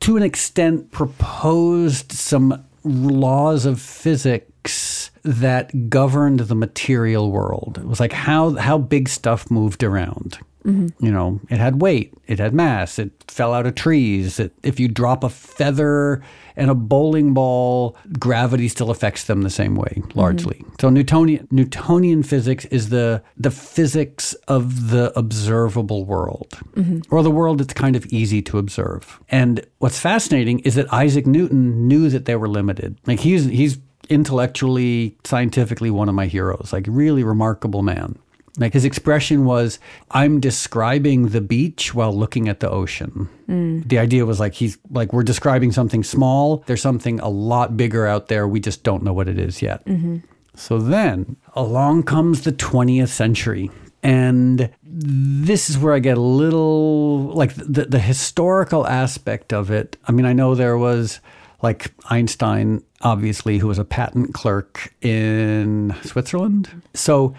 [0.00, 7.78] to an extent, proposed some laws of physics that governed the material world.
[7.78, 10.38] It was like how how big stuff moved around.
[10.64, 11.04] Mm-hmm.
[11.04, 14.40] You know, it had weight, it had mass, it fell out of trees.
[14.40, 16.22] It, if you drop a feather
[16.56, 20.18] and a bowling ball, gravity still affects them the same way, mm-hmm.
[20.18, 20.64] largely.
[20.80, 27.00] So Newtonian Newtonian physics is the the physics of the observable world, mm-hmm.
[27.14, 29.20] or the world that's kind of easy to observe.
[29.28, 32.98] And what's fascinating is that Isaac Newton knew that they were limited.
[33.06, 36.72] Like he's he's intellectually, scientifically one of my heroes.
[36.72, 38.18] Like really remarkable man.
[38.56, 39.80] Like his expression was,
[40.12, 43.28] I'm describing the beach while looking at the ocean.
[43.48, 43.88] Mm.
[43.88, 46.62] The idea was like, he's like, we're describing something small.
[46.66, 48.46] There's something a lot bigger out there.
[48.46, 49.84] We just don't know what it is yet.
[49.86, 50.18] Mm-hmm.
[50.54, 53.70] So then along comes the 20th century.
[54.04, 59.96] And this is where I get a little like the, the historical aspect of it.
[60.06, 61.20] I mean, I know there was
[61.62, 66.68] like Einstein, obviously, who was a patent clerk in Switzerland.
[66.92, 67.34] So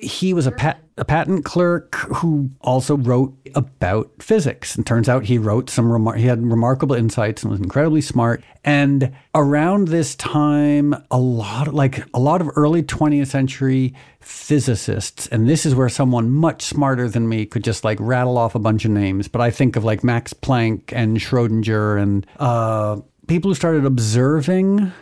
[0.00, 4.76] he was a, pat, a patent clerk who also wrote about physics.
[4.76, 8.42] And turns out he wrote some remar- he had remarkable insights and was incredibly smart.
[8.64, 15.48] And around this time, a lot like a lot of early 20th century physicists, and
[15.48, 18.84] this is where someone much smarter than me could just like rattle off a bunch
[18.84, 19.28] of names.
[19.28, 24.92] But I think of like Max Planck and Schrodinger and uh, people who started observing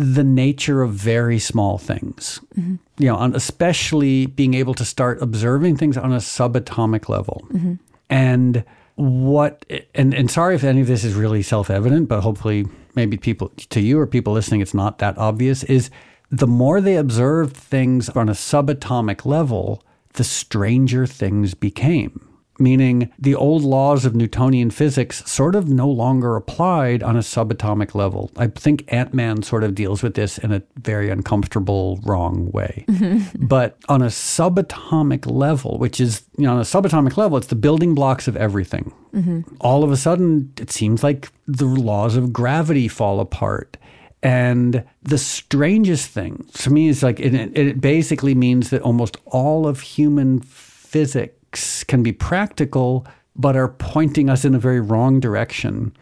[0.00, 2.40] the nature of very small things.
[2.58, 2.76] Mm-hmm.
[2.98, 7.46] You know, on especially being able to start observing things on a subatomic level.
[7.52, 7.74] Mm-hmm.
[8.08, 13.18] And what and and sorry if any of this is really self-evident, but hopefully maybe
[13.18, 15.90] people to you or people listening it's not that obvious is
[16.30, 19.82] the more they observed things on a subatomic level,
[20.14, 22.26] the stranger things became
[22.60, 27.94] meaning the old laws of Newtonian physics sort of no longer applied on a subatomic
[27.94, 28.30] level.
[28.36, 32.84] I think Ant Man sort of deals with this in a very uncomfortable, wrong way.
[33.38, 37.56] But on a subatomic level, which is, you know, on a subatomic level, it's the
[37.56, 38.92] building blocks of everything.
[39.14, 39.56] Mm-hmm.
[39.60, 43.76] All of a sudden, it seems like the laws of gravity fall apart.
[44.22, 49.66] And the strangest thing to me is like it, it basically means that almost all
[49.66, 51.39] of human physics
[51.86, 55.94] can be practical, but are pointing us in a very wrong direction,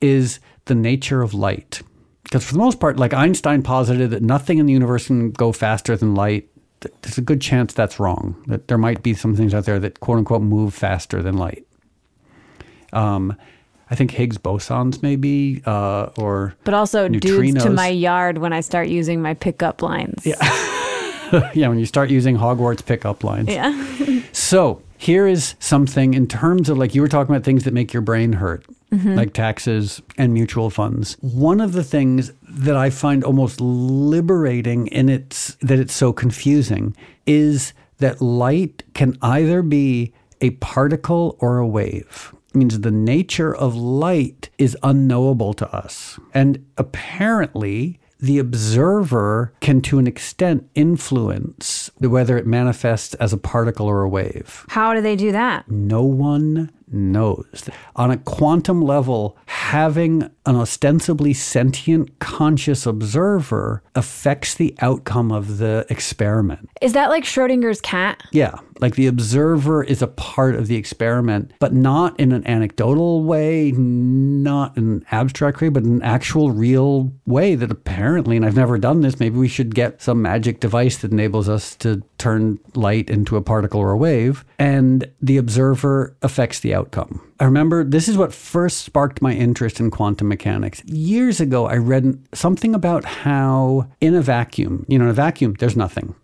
[0.00, 1.82] is the nature of light.
[2.24, 5.52] Because for the most part, like Einstein posited that nothing in the universe can go
[5.52, 6.48] faster than light.
[7.02, 10.00] There's a good chance that's wrong, that there might be some things out there that
[10.00, 11.66] quote unquote move faster than light.
[12.92, 13.36] Um,
[13.90, 18.60] I think Higgs bosons, maybe, uh, or But also dudes to my yard when I
[18.60, 20.24] start using my pickup lines.
[20.24, 20.40] Yeah.
[21.54, 23.48] yeah, when you start using Hogwarts pickup lines.
[23.48, 23.72] Yeah.
[24.32, 27.92] So here is something in terms of like you were talking about things that make
[27.92, 29.14] your brain hurt, mm-hmm.
[29.14, 31.16] like taxes and mutual funds.
[31.20, 36.96] One of the things that I find almost liberating in its that it's so confusing
[37.26, 42.34] is that light can either be a particle or a wave.
[42.48, 46.18] It means the nature of light is unknowable to us.
[46.32, 53.86] And apparently the observer can, to an extent, influence whether it manifests as a particle
[53.86, 54.64] or a wave.
[54.68, 55.70] How do they do that?
[55.70, 57.68] No one knows.
[57.96, 65.86] On a quantum level, having an ostensibly sentient, conscious observer affects the outcome of the
[65.88, 66.68] experiment.
[66.80, 68.22] Is that like Schrodinger's cat?
[68.32, 73.24] Yeah, like the observer is a part of the experiment, but not in an anecdotal
[73.24, 78.44] way, not in an abstract way, but in an actual real way that apparently, and
[78.44, 82.02] I've never done this, maybe we should get some magic device that enables us to
[82.18, 87.20] turn light into a particle or a wave, and the observer affects the outcome.
[87.40, 90.84] I remember this is what first sparked my interest in quantum mechanics.
[90.84, 95.54] Years ago, I read something about how in a vacuum, you know, in a vacuum,
[95.58, 96.14] there's nothing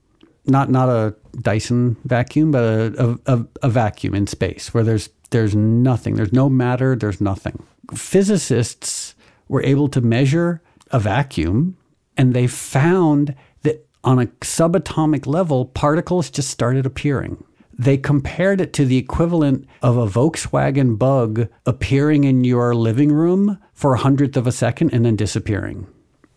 [0.46, 5.54] not not a Dyson vacuum, but a, a, a, vacuum in space where there's there's
[5.54, 6.16] nothing.
[6.16, 6.96] There's no matter.
[6.96, 7.62] There's nothing.
[7.94, 9.14] Physicists
[9.48, 11.76] were able to measure a vacuum,
[12.16, 17.42] and they found that on a subatomic level, particles just started appearing.
[17.80, 23.58] They compared it to the equivalent of a Volkswagen bug appearing in your living room
[23.72, 25.86] for a hundredth of a second and then disappearing.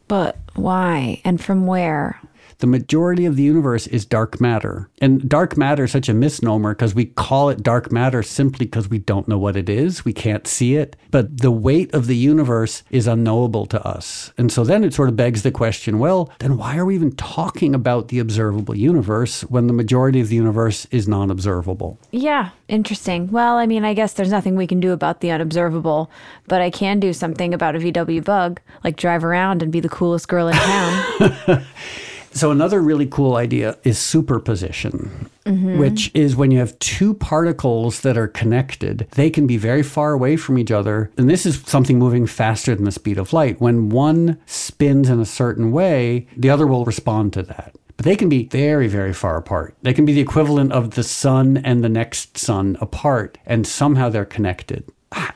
[0.07, 1.19] But why?
[1.25, 2.21] And from where?
[2.59, 4.89] The majority of the universe is dark matter.
[4.99, 8.89] And dark matter is such a misnomer because we call it dark matter simply because
[8.89, 10.05] we don't know what it is.
[10.05, 10.95] We can't see it.
[11.11, 14.31] But the weight of the universe is unknowable to us.
[14.37, 17.11] And so then it sort of begs the question well, then why are we even
[17.15, 21.99] talking about the observable universe when the majority of the universe is non observable?
[22.11, 23.31] Yeah, interesting.
[23.31, 26.09] Well, I mean, I guess there's nothing we can do about the unobservable,
[26.47, 29.89] but I can do something about a VW bug, like drive around and be the
[29.89, 31.65] coolest girl in town.
[32.33, 35.77] So another really cool idea is superposition, mm-hmm.
[35.77, 40.13] which is when you have two particles that are connected, they can be very far
[40.13, 41.11] away from each other.
[41.17, 43.61] And this is something moving faster than the speed of light.
[43.61, 47.75] When one spins in a certain way, the other will respond to that.
[47.97, 49.75] But they can be very, very far apart.
[49.83, 54.09] They can be the equivalent of the sun and the next sun apart, and somehow
[54.09, 54.83] they're connected.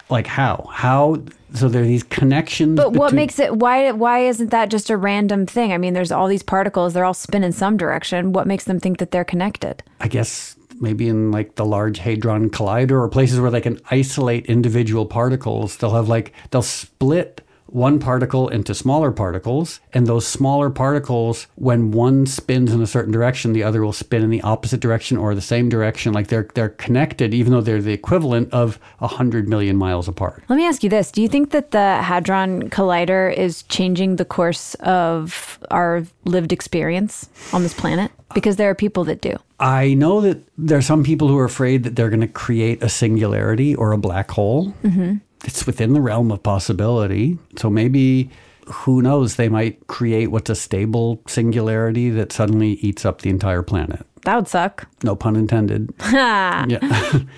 [0.10, 0.70] Like how?
[0.72, 1.22] How?
[1.54, 2.76] So there are these connections.
[2.76, 5.74] But what makes it why why isn't that just a random thing?
[5.74, 8.34] I mean, there's all these particles, they're all spin in some direction.
[8.34, 9.84] What makes them think that they're connected?
[10.00, 14.46] I guess maybe in like the Large Hadron Collider or places where they can isolate
[14.46, 20.70] individual particles, they'll have like, they'll split one particle into smaller particles, and those smaller
[20.70, 24.80] particles, when one spins in a certain direction, the other will spin in the opposite
[24.80, 26.14] direction or the same direction.
[26.14, 30.44] Like they're they're connected, even though they're the equivalent of a hundred million miles apart.
[30.50, 34.26] Let me ask you this: Do you think that the Hadron Collider is changing the
[34.26, 38.12] course of our lived experience on this planet?
[38.34, 39.38] Because there are people that do.
[39.60, 42.84] I know that there are some people who are afraid that they're going to create
[42.84, 44.74] a singularity or a black hole.
[44.84, 47.38] Mm-hmm it's within the realm of possibility.
[47.58, 48.30] So maybe
[48.66, 53.64] who knows, they might create what's a stable singularity that suddenly eats up the entire
[53.64, 54.06] planet.
[54.24, 54.88] That would suck.
[55.04, 55.94] No pun intended.
[56.12, 56.66] yeah.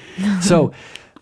[0.41, 0.71] so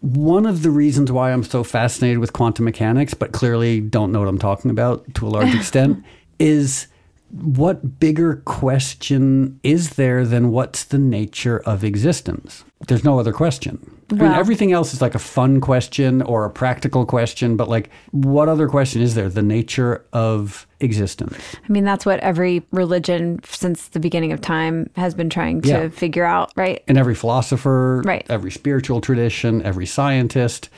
[0.02, 4.20] one of the reasons why I'm so fascinated with quantum mechanics, but clearly don't know
[4.20, 6.04] what I'm talking about to a large extent,
[6.40, 6.88] is
[7.30, 12.64] what bigger question is there than what's the nature of existence?
[12.88, 13.98] There's no other question.
[14.12, 17.90] I mean, everything else is like a fun question or a practical question, but like,
[18.12, 19.28] what other question is there?
[19.28, 21.38] The nature of existence.
[21.56, 25.68] I mean, that's what every religion since the beginning of time has been trying to
[25.68, 25.90] yeah.
[25.90, 26.84] figure out, right?
[26.88, 28.26] And every philosopher, right.
[28.30, 30.70] every spiritual tradition, every scientist.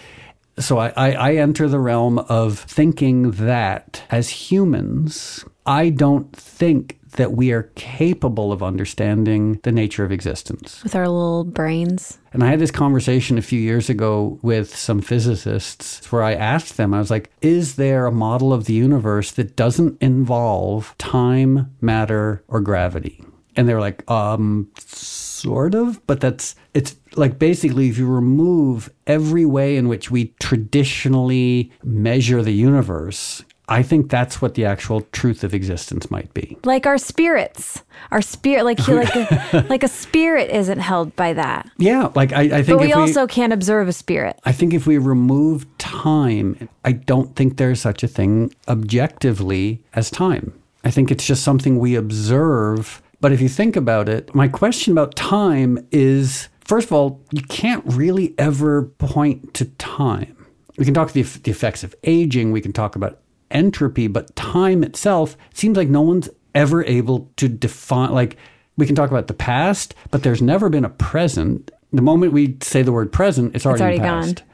[0.57, 6.97] So I, I, I enter the realm of thinking that as humans, I don't think
[7.11, 12.17] that we are capable of understanding the nature of existence with our little brains.
[12.33, 16.77] And I had this conversation a few years ago with some physicists where I asked
[16.77, 21.71] them, I was like, is there a model of the universe that doesn't involve time,
[21.81, 23.23] matter, or gravity?
[23.55, 28.91] And they were like, um, sort of, but that's, it's like basically if you remove
[29.05, 35.01] every way in which we traditionally measure the universe, I think that's what the actual
[35.11, 36.57] truth of existence might be.
[36.63, 41.69] Like our spirits, our spirit, like like a, like a spirit isn't held by that.
[41.77, 42.67] Yeah, like I, I think.
[42.67, 44.39] But we also we, can't observe a spirit.
[44.43, 50.09] I think if we remove time, I don't think there's such a thing objectively as
[50.09, 50.59] time.
[50.83, 53.01] I think it's just something we observe.
[53.21, 57.41] But if you think about it, my question about time is first of all, you
[57.43, 60.35] can't really ever point to time.
[60.77, 62.51] We can talk the, the effects of aging.
[62.51, 63.19] We can talk about
[63.51, 68.11] entropy, but time itself seems like no one's ever able to define.
[68.11, 68.37] Like,
[68.77, 71.71] we can talk about the past, but there's never been a present.
[71.91, 74.45] The moment we say the word present, it's already, it's already gone.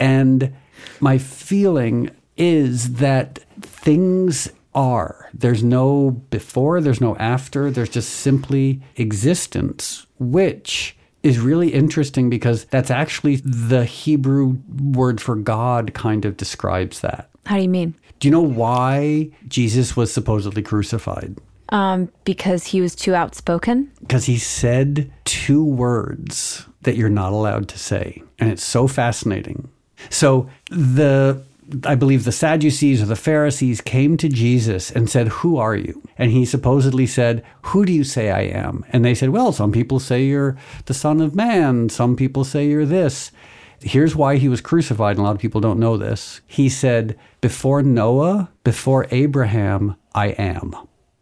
[0.00, 0.54] And
[1.00, 5.28] my feeling is that things are.
[5.34, 12.64] There's no before, there's no after, there's just simply existence, which is really interesting because
[12.66, 17.28] that's actually the Hebrew word for God kind of describes that.
[17.48, 17.94] How do you mean?
[18.20, 21.34] Do you know why Jesus was supposedly crucified?
[21.70, 23.90] Um, because he was too outspoken?
[24.00, 28.22] Because he said two words that you're not allowed to say.
[28.38, 29.70] And it's so fascinating.
[30.10, 31.42] So the
[31.84, 36.02] I believe the Sadducees or the Pharisees came to Jesus and said, Who are you?
[36.18, 38.84] And he supposedly said, Who do you say I am?
[38.90, 41.88] And they said, Well, some people say you're the Son of Man.
[41.88, 43.32] Some people say you're this.
[43.80, 46.40] Here's why he was crucified, and a lot of people don't know this.
[46.46, 50.74] He said, Before Noah, before Abraham, I am.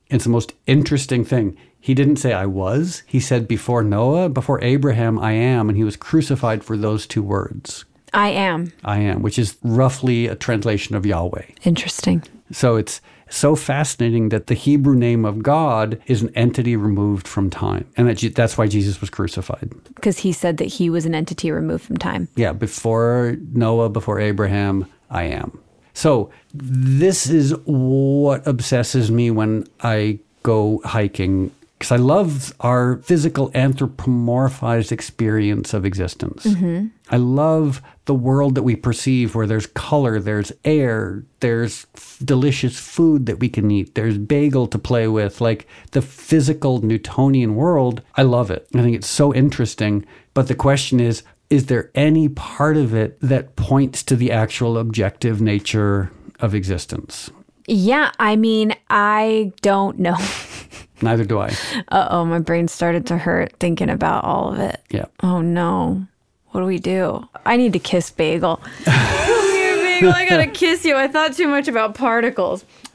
[0.09, 1.57] It's the most interesting thing.
[1.79, 3.03] He didn't say I was.
[3.07, 5.69] He said, Before Noah, before Abraham, I am.
[5.69, 7.85] And he was crucified for those two words.
[8.14, 8.73] I am.
[8.83, 11.45] I am, which is roughly a translation of Yahweh.
[11.64, 12.23] Interesting.
[12.51, 17.51] So it's so fascinating that the Hebrew name of God is an entity removed from
[17.51, 17.87] time.
[17.97, 19.71] And that, that's why Jesus was crucified.
[19.95, 22.29] Because he said that he was an entity removed from time.
[22.37, 25.61] Yeah, before Noah, before Abraham, I am.
[25.97, 33.51] So this is what obsesses me when I go hiking because I love our physical
[33.51, 36.44] anthropomorphized experience of existence.
[36.44, 36.86] Mm-hmm.
[37.11, 42.78] I love the world that we perceive where there's color, there's air, there's f- delicious
[42.78, 48.03] food that we can eat, there's bagel to play with, like the physical Newtonian world.
[48.16, 48.66] I love it.
[48.74, 50.07] I think it's so interesting.
[50.32, 54.78] But the question is, is there any part of it that points to the actual
[54.78, 57.30] objective nature of existence?
[57.68, 60.16] Yeah, I mean, I don't know.
[61.03, 61.53] Neither do I.
[61.88, 64.80] Uh oh, my brain started to hurt thinking about all of it.
[64.90, 65.07] Yeah.
[65.22, 66.07] Oh no.
[66.51, 67.28] What do we do?
[67.44, 68.57] I need to kiss Bagel.
[68.84, 70.12] Come here, Bagel.
[70.12, 70.97] I gotta kiss you.
[70.97, 72.64] I thought too much about particles.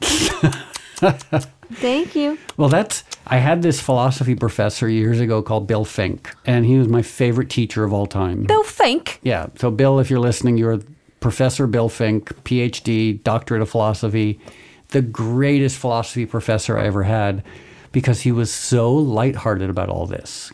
[1.74, 2.38] Thank you.
[2.56, 3.04] Well, that's.
[3.26, 7.50] I had this philosophy professor years ago called Bill Fink, and he was my favorite
[7.50, 8.44] teacher of all time.
[8.44, 9.20] Bill Fink?
[9.22, 9.46] Yeah.
[9.56, 10.80] So, Bill, if you're listening, you're
[11.20, 14.40] Professor Bill Fink, PhD, doctorate of philosophy,
[14.88, 17.44] the greatest philosophy professor I ever had
[17.92, 20.52] because he was so lighthearted about all this.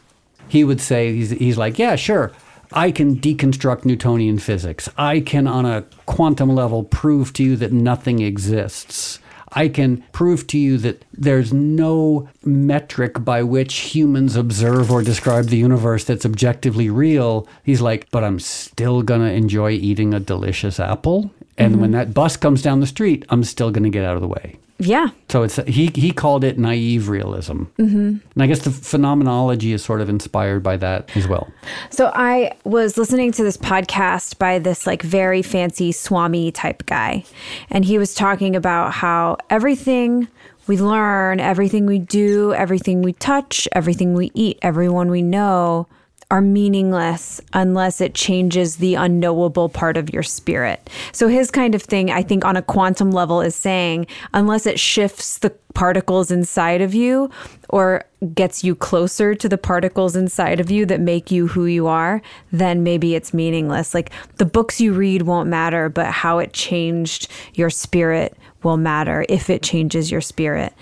[0.48, 2.32] he would say, he's, he's like, yeah, sure.
[2.72, 4.88] I can deconstruct Newtonian physics.
[4.98, 9.20] I can, on a quantum level, prove to you that nothing exists.
[9.58, 15.46] I can prove to you that there's no metric by which humans observe or describe
[15.46, 17.48] the universe that's objectively real.
[17.64, 21.32] He's like, but I'm still going to enjoy eating a delicious apple.
[21.56, 21.98] And when mm-hmm.
[21.98, 24.60] that bus comes down the street, I'm still going to get out of the way.
[24.78, 25.08] Yeah.
[25.28, 27.96] So it's he he called it naive realism, mm-hmm.
[27.96, 31.48] and I guess the phenomenology is sort of inspired by that as well.
[31.90, 37.24] So I was listening to this podcast by this like very fancy Swami type guy,
[37.70, 40.28] and he was talking about how everything
[40.68, 45.88] we learn, everything we do, everything we touch, everything we eat, everyone we know
[46.30, 50.90] are meaningless unless it changes the unknowable part of your spirit.
[51.12, 54.78] So his kind of thing, I think on a quantum level is saying unless it
[54.78, 57.30] shifts the particles inside of you
[57.70, 58.04] or
[58.34, 62.20] gets you closer to the particles inside of you that make you who you are,
[62.52, 63.94] then maybe it's meaningless.
[63.94, 69.24] Like the books you read won't matter, but how it changed your spirit will matter
[69.30, 70.74] if it changes your spirit.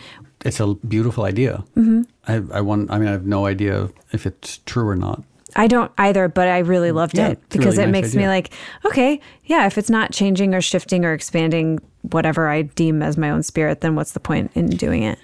[0.45, 1.63] It's a beautiful idea.
[1.77, 2.03] Mm-hmm.
[2.27, 2.91] I, I want.
[2.91, 5.23] I mean, I have no idea if it's true or not.
[5.55, 8.27] I don't either, but I really loved Yeah, it because really it nice makes me
[8.27, 8.51] like,
[8.85, 13.31] okay, yeah, if it's not changing or shifting or expanding whatever I deem as my
[13.31, 15.19] own spirit, then what's the point in doing it?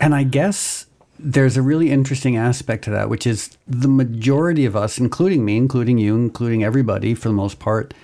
[0.00, 0.86] And I guess
[1.18, 5.56] there's a really interesting aspect to that, which is the majority of us, including me,
[5.56, 7.94] including you, including everybody for the most part,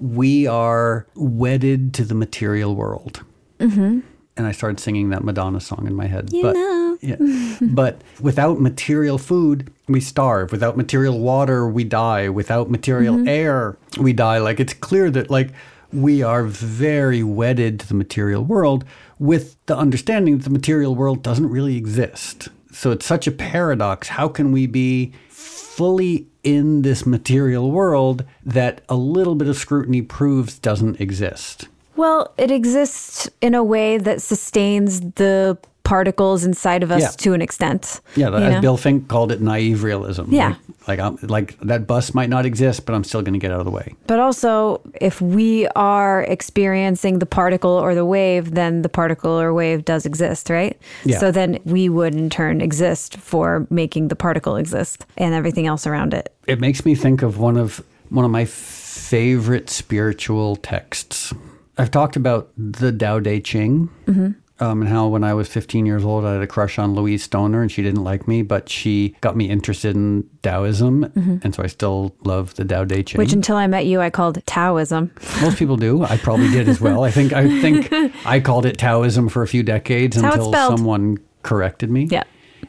[0.00, 3.22] we are wedded to the material world.
[3.58, 4.00] Mm-hmm.
[4.36, 6.32] And I started singing that Madonna song in my head.
[6.32, 6.83] You but, know.
[7.04, 7.16] Yeah.
[7.60, 10.50] but without material food, we starve.
[10.52, 12.28] Without material water, we die.
[12.28, 13.28] Without material Mm-hmm.
[13.28, 14.38] air, we die.
[14.38, 15.50] Like it's clear that like
[15.92, 18.84] we are very wedded to the material world
[19.18, 22.48] with the understanding that the material world doesn't really exist.
[22.72, 24.08] So it's such a paradox.
[24.08, 30.02] How can we be fully in this material world that a little bit of scrutiny
[30.02, 31.68] proves doesn't exist?
[31.96, 37.08] Well, it exists in a way that sustains the particles inside of us Yeah.
[37.08, 38.00] to an extent.
[38.16, 38.60] Yeah, as know?
[38.60, 40.24] Bill Fink called it, naive realism.
[40.32, 40.54] Yeah.
[40.88, 43.52] like like, I'm, like that bus might not exist, but I'm still going to get
[43.52, 43.94] out of the way.
[44.06, 49.52] But also, if we are experiencing the particle or the wave, then the particle or
[49.54, 50.78] wave does exist, right?
[51.04, 51.18] Yeah.
[51.18, 55.86] So then we would in turn exist for making the particle exist and everything else
[55.86, 56.34] around it.
[56.46, 61.32] It makes me think of one of one of my favorite spiritual texts.
[61.76, 63.88] I've talked about the Tao Te Ching.
[64.06, 64.30] Mm-hmm.
[64.60, 67.24] Um, and how when I was 15 years old, I had a crush on Louise
[67.24, 71.04] Stoner, and she didn't like me, but she got me interested in Taoism,
[71.42, 73.18] and so I still love the Tao Te Ching.
[73.18, 75.10] Which until I met you, I called Taoism.
[75.40, 76.04] Most people do.
[76.04, 77.02] I probably did as well.
[77.02, 77.92] I think I think
[78.26, 82.04] I called it Taoism for a few decades until someone corrected me.
[82.04, 82.22] Yeah.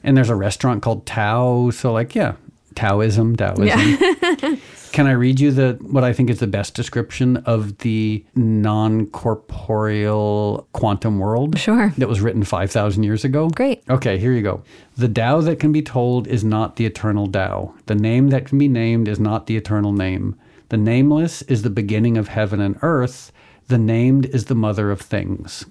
[0.04, 2.34] And there's a restaurant called Tao, so like yeah,
[2.76, 3.68] Taoism, Taoism.
[3.68, 4.56] Yeah.
[4.92, 10.68] Can I read you the what I think is the best description of the non-corporeal
[10.72, 11.60] quantum world?
[11.60, 11.94] Sure.
[11.98, 13.50] That was written 5,000 years ago?
[13.50, 13.84] Great.
[13.90, 14.64] Okay, here you go.
[14.96, 17.74] The Tao that can be told is not the eternal Tao.
[17.88, 20.38] The name that can be named is not the eternal name.
[20.70, 23.34] The nameless is the beginning of heaven and earth.
[23.68, 25.66] The named is the mother of things.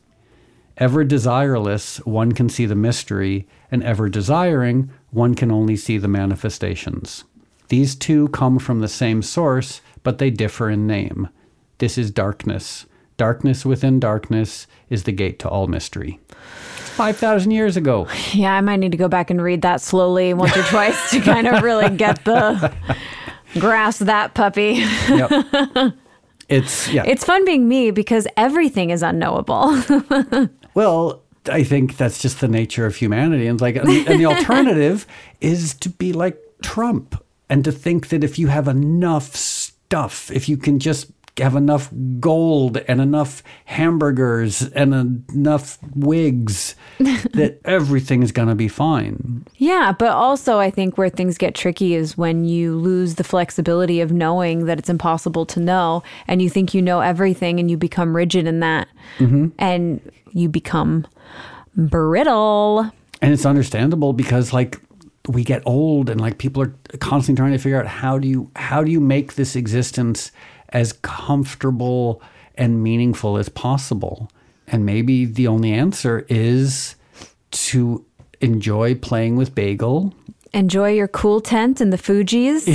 [0.76, 6.08] Ever desireless, one can see the mystery, and ever desiring, one can only see the
[6.08, 7.24] manifestations.
[7.68, 11.28] These two come from the same source, but they differ in name.
[11.78, 12.86] This is darkness.
[13.16, 16.18] Darkness within darkness is the gate to all mystery.
[16.96, 18.08] 5,000 years ago.
[18.32, 21.20] Yeah, I might need to go back and read that slowly once or twice to
[21.32, 22.74] kind of really get the
[23.60, 24.84] grasp that puppy.
[25.08, 25.94] Yep.
[26.46, 27.04] It's, yeah.
[27.06, 29.80] It's fun being me because everything is unknowable.
[30.74, 33.46] Well, I think that's just the nature of humanity.
[33.46, 35.06] And like, and and the alternative
[35.40, 40.48] is to be like Trump and to think that if you have enough stuff, if
[40.48, 44.94] you can just have enough gold and enough hamburgers and
[45.34, 49.44] enough wigs, that everything is going to be fine.
[49.56, 54.00] yeah, but also I think where things get tricky is when you lose the flexibility
[54.00, 57.76] of knowing that it's impossible to know and you think you know everything and you
[57.76, 59.48] become rigid in that mm-hmm.
[59.58, 60.00] and
[60.32, 61.06] you become
[61.76, 62.90] brittle.
[63.20, 64.80] And it's understandable because like
[65.28, 68.50] we get old and like people are constantly trying to figure out how do you
[68.56, 70.30] how do you make this existence
[70.74, 72.20] as comfortable
[72.56, 74.30] and meaningful as possible.
[74.66, 76.96] And maybe the only answer is
[77.50, 78.04] to
[78.40, 80.14] enjoy playing with bagel
[80.54, 82.68] Enjoy your cool tent in the Fugees.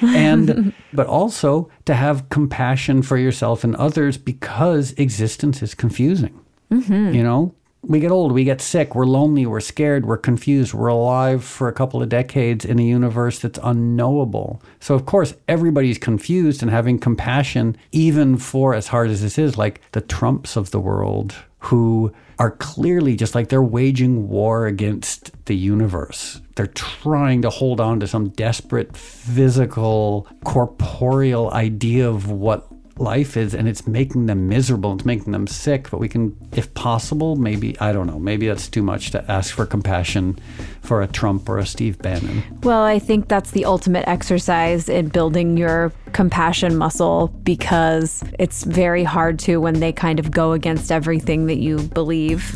[0.02, 6.40] and but also to have compassion for yourself and others because existence is confusing.
[6.72, 7.14] Mm-hmm.
[7.14, 7.54] You know,
[7.88, 11.68] we get old, we get sick, we're lonely, we're scared, we're confused, we're alive for
[11.68, 14.60] a couple of decades in a universe that's unknowable.
[14.80, 19.56] So, of course, everybody's confused and having compassion, even for as hard as this is,
[19.56, 25.32] like the Trumps of the world who are clearly just like they're waging war against
[25.46, 26.40] the universe.
[26.54, 33.54] They're trying to hold on to some desperate physical, corporeal idea of what life is
[33.54, 37.78] and it's making them miserable it's making them sick but we can if possible maybe
[37.80, 40.38] i don't know maybe that's too much to ask for compassion
[40.82, 42.42] for a trump or a steve bannon.
[42.62, 49.04] Well i think that's the ultimate exercise in building your compassion muscle because it's very
[49.04, 52.54] hard to when they kind of go against everything that you believe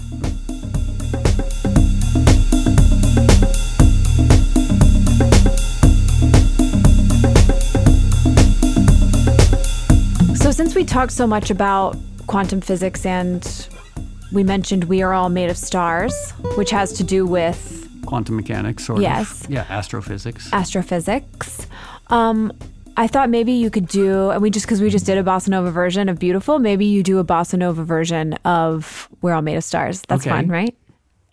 [10.60, 11.96] since we talked so much about
[12.26, 13.66] quantum physics and
[14.30, 18.90] we mentioned we are all made of stars, which has to do with quantum mechanics
[18.90, 20.52] or yes, yeah, astrophysics.
[20.52, 21.66] Astrophysics.
[22.08, 22.52] Um,
[22.98, 25.48] I thought maybe you could do, and we just because we just did a bossa
[25.48, 29.56] nova version of "Beautiful," maybe you do a bossa nova version of "We're All Made
[29.56, 30.36] of Stars." That's okay.
[30.36, 30.76] fun, right?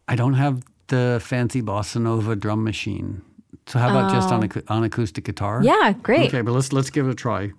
[0.08, 3.24] I don't have the fancy bossa nova drum machine,
[3.66, 4.16] so how about oh.
[4.16, 5.60] just on, on acoustic guitar?
[5.62, 6.30] Yeah, great.
[6.30, 7.52] Okay, but let's let's give it a try.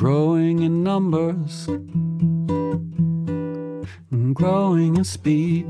[0.00, 1.68] Growing in numbers,
[4.10, 5.66] and growing in speed.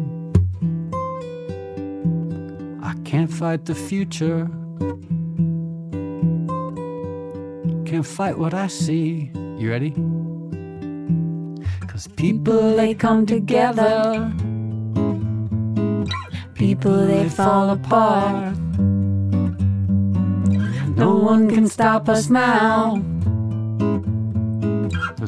[2.81, 4.49] I can't fight the future,
[7.85, 9.33] can't fight what I see.
[9.59, 9.91] You ready?
[11.89, 14.33] Cause people they come together,
[16.55, 18.57] people they fall apart.
[20.97, 23.03] No one can stop us now.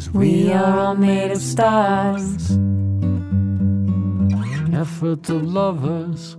[0.02, 2.50] Cause we are all made of stars.
[4.74, 6.36] Effort of lovers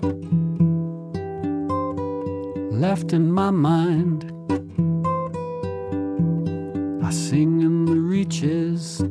[2.73, 4.25] left in my mind.
[7.05, 9.01] I sing in the reaches.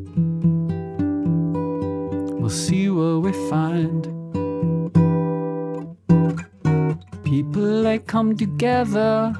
[2.38, 4.02] We'll see what we find.
[7.24, 9.32] People they come together.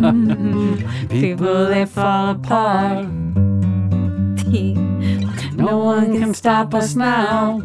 [1.08, 3.19] People they fall apart.
[4.50, 7.60] No one can stop us now.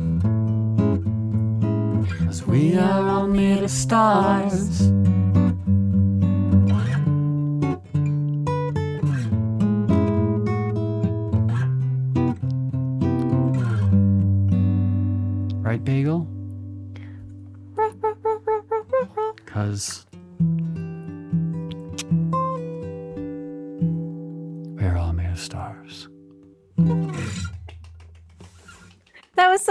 [2.28, 4.95] Cause we are all made of stars.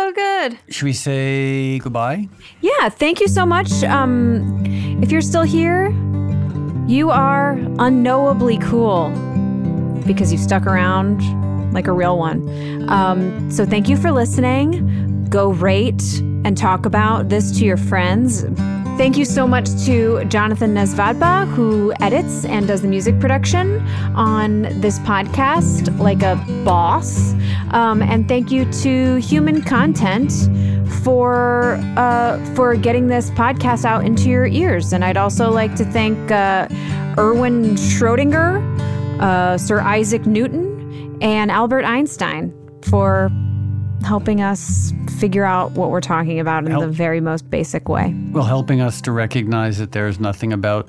[0.05, 0.59] So good.
[0.69, 2.29] Should we say goodbye?
[2.61, 3.73] Yeah, thank you so much.
[3.85, 4.63] Um,
[5.03, 5.89] if you're still here,
[6.87, 9.09] you are unknowably cool
[10.07, 11.23] because you stuck around
[11.73, 12.87] like a real one.
[12.91, 15.27] Um, so thank you for listening.
[15.31, 18.45] Go rate and talk about this to your friends.
[18.97, 23.81] Thank you so much to Jonathan Nesvadba, who edits and does the music production
[24.15, 27.33] on this podcast like a boss.
[27.73, 30.33] Um, and thank you to Human Content
[31.03, 34.93] for uh, for getting this podcast out into your ears.
[34.93, 36.69] And I'd also like to thank uh,
[37.19, 38.63] Erwin Schrodinger,
[39.21, 43.29] uh, Sir Isaac Newton, and Albert Einstein for
[44.05, 46.85] helping us figure out what we're talking about in Help.
[46.85, 48.15] the very most basic way.
[48.31, 50.89] Well, helping us to recognize that there's nothing about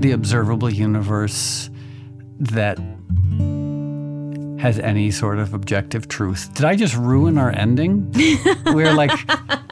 [0.00, 1.70] the observable universe
[2.38, 2.78] that
[4.60, 6.52] has any sort of objective truth.
[6.54, 8.10] Did I just ruin our ending?
[8.12, 8.38] we
[8.74, 9.10] were like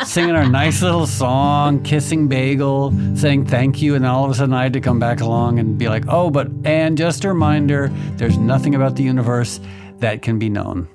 [0.06, 4.34] singing our nice little song, kissing Bagel, saying thank you, and then all of a
[4.34, 7.28] sudden I had to come back along and be like, oh, but and just a
[7.28, 9.60] reminder, there's nothing about the universe
[10.00, 10.88] that can be known.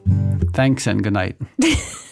[0.53, 1.35] Thanks and good night.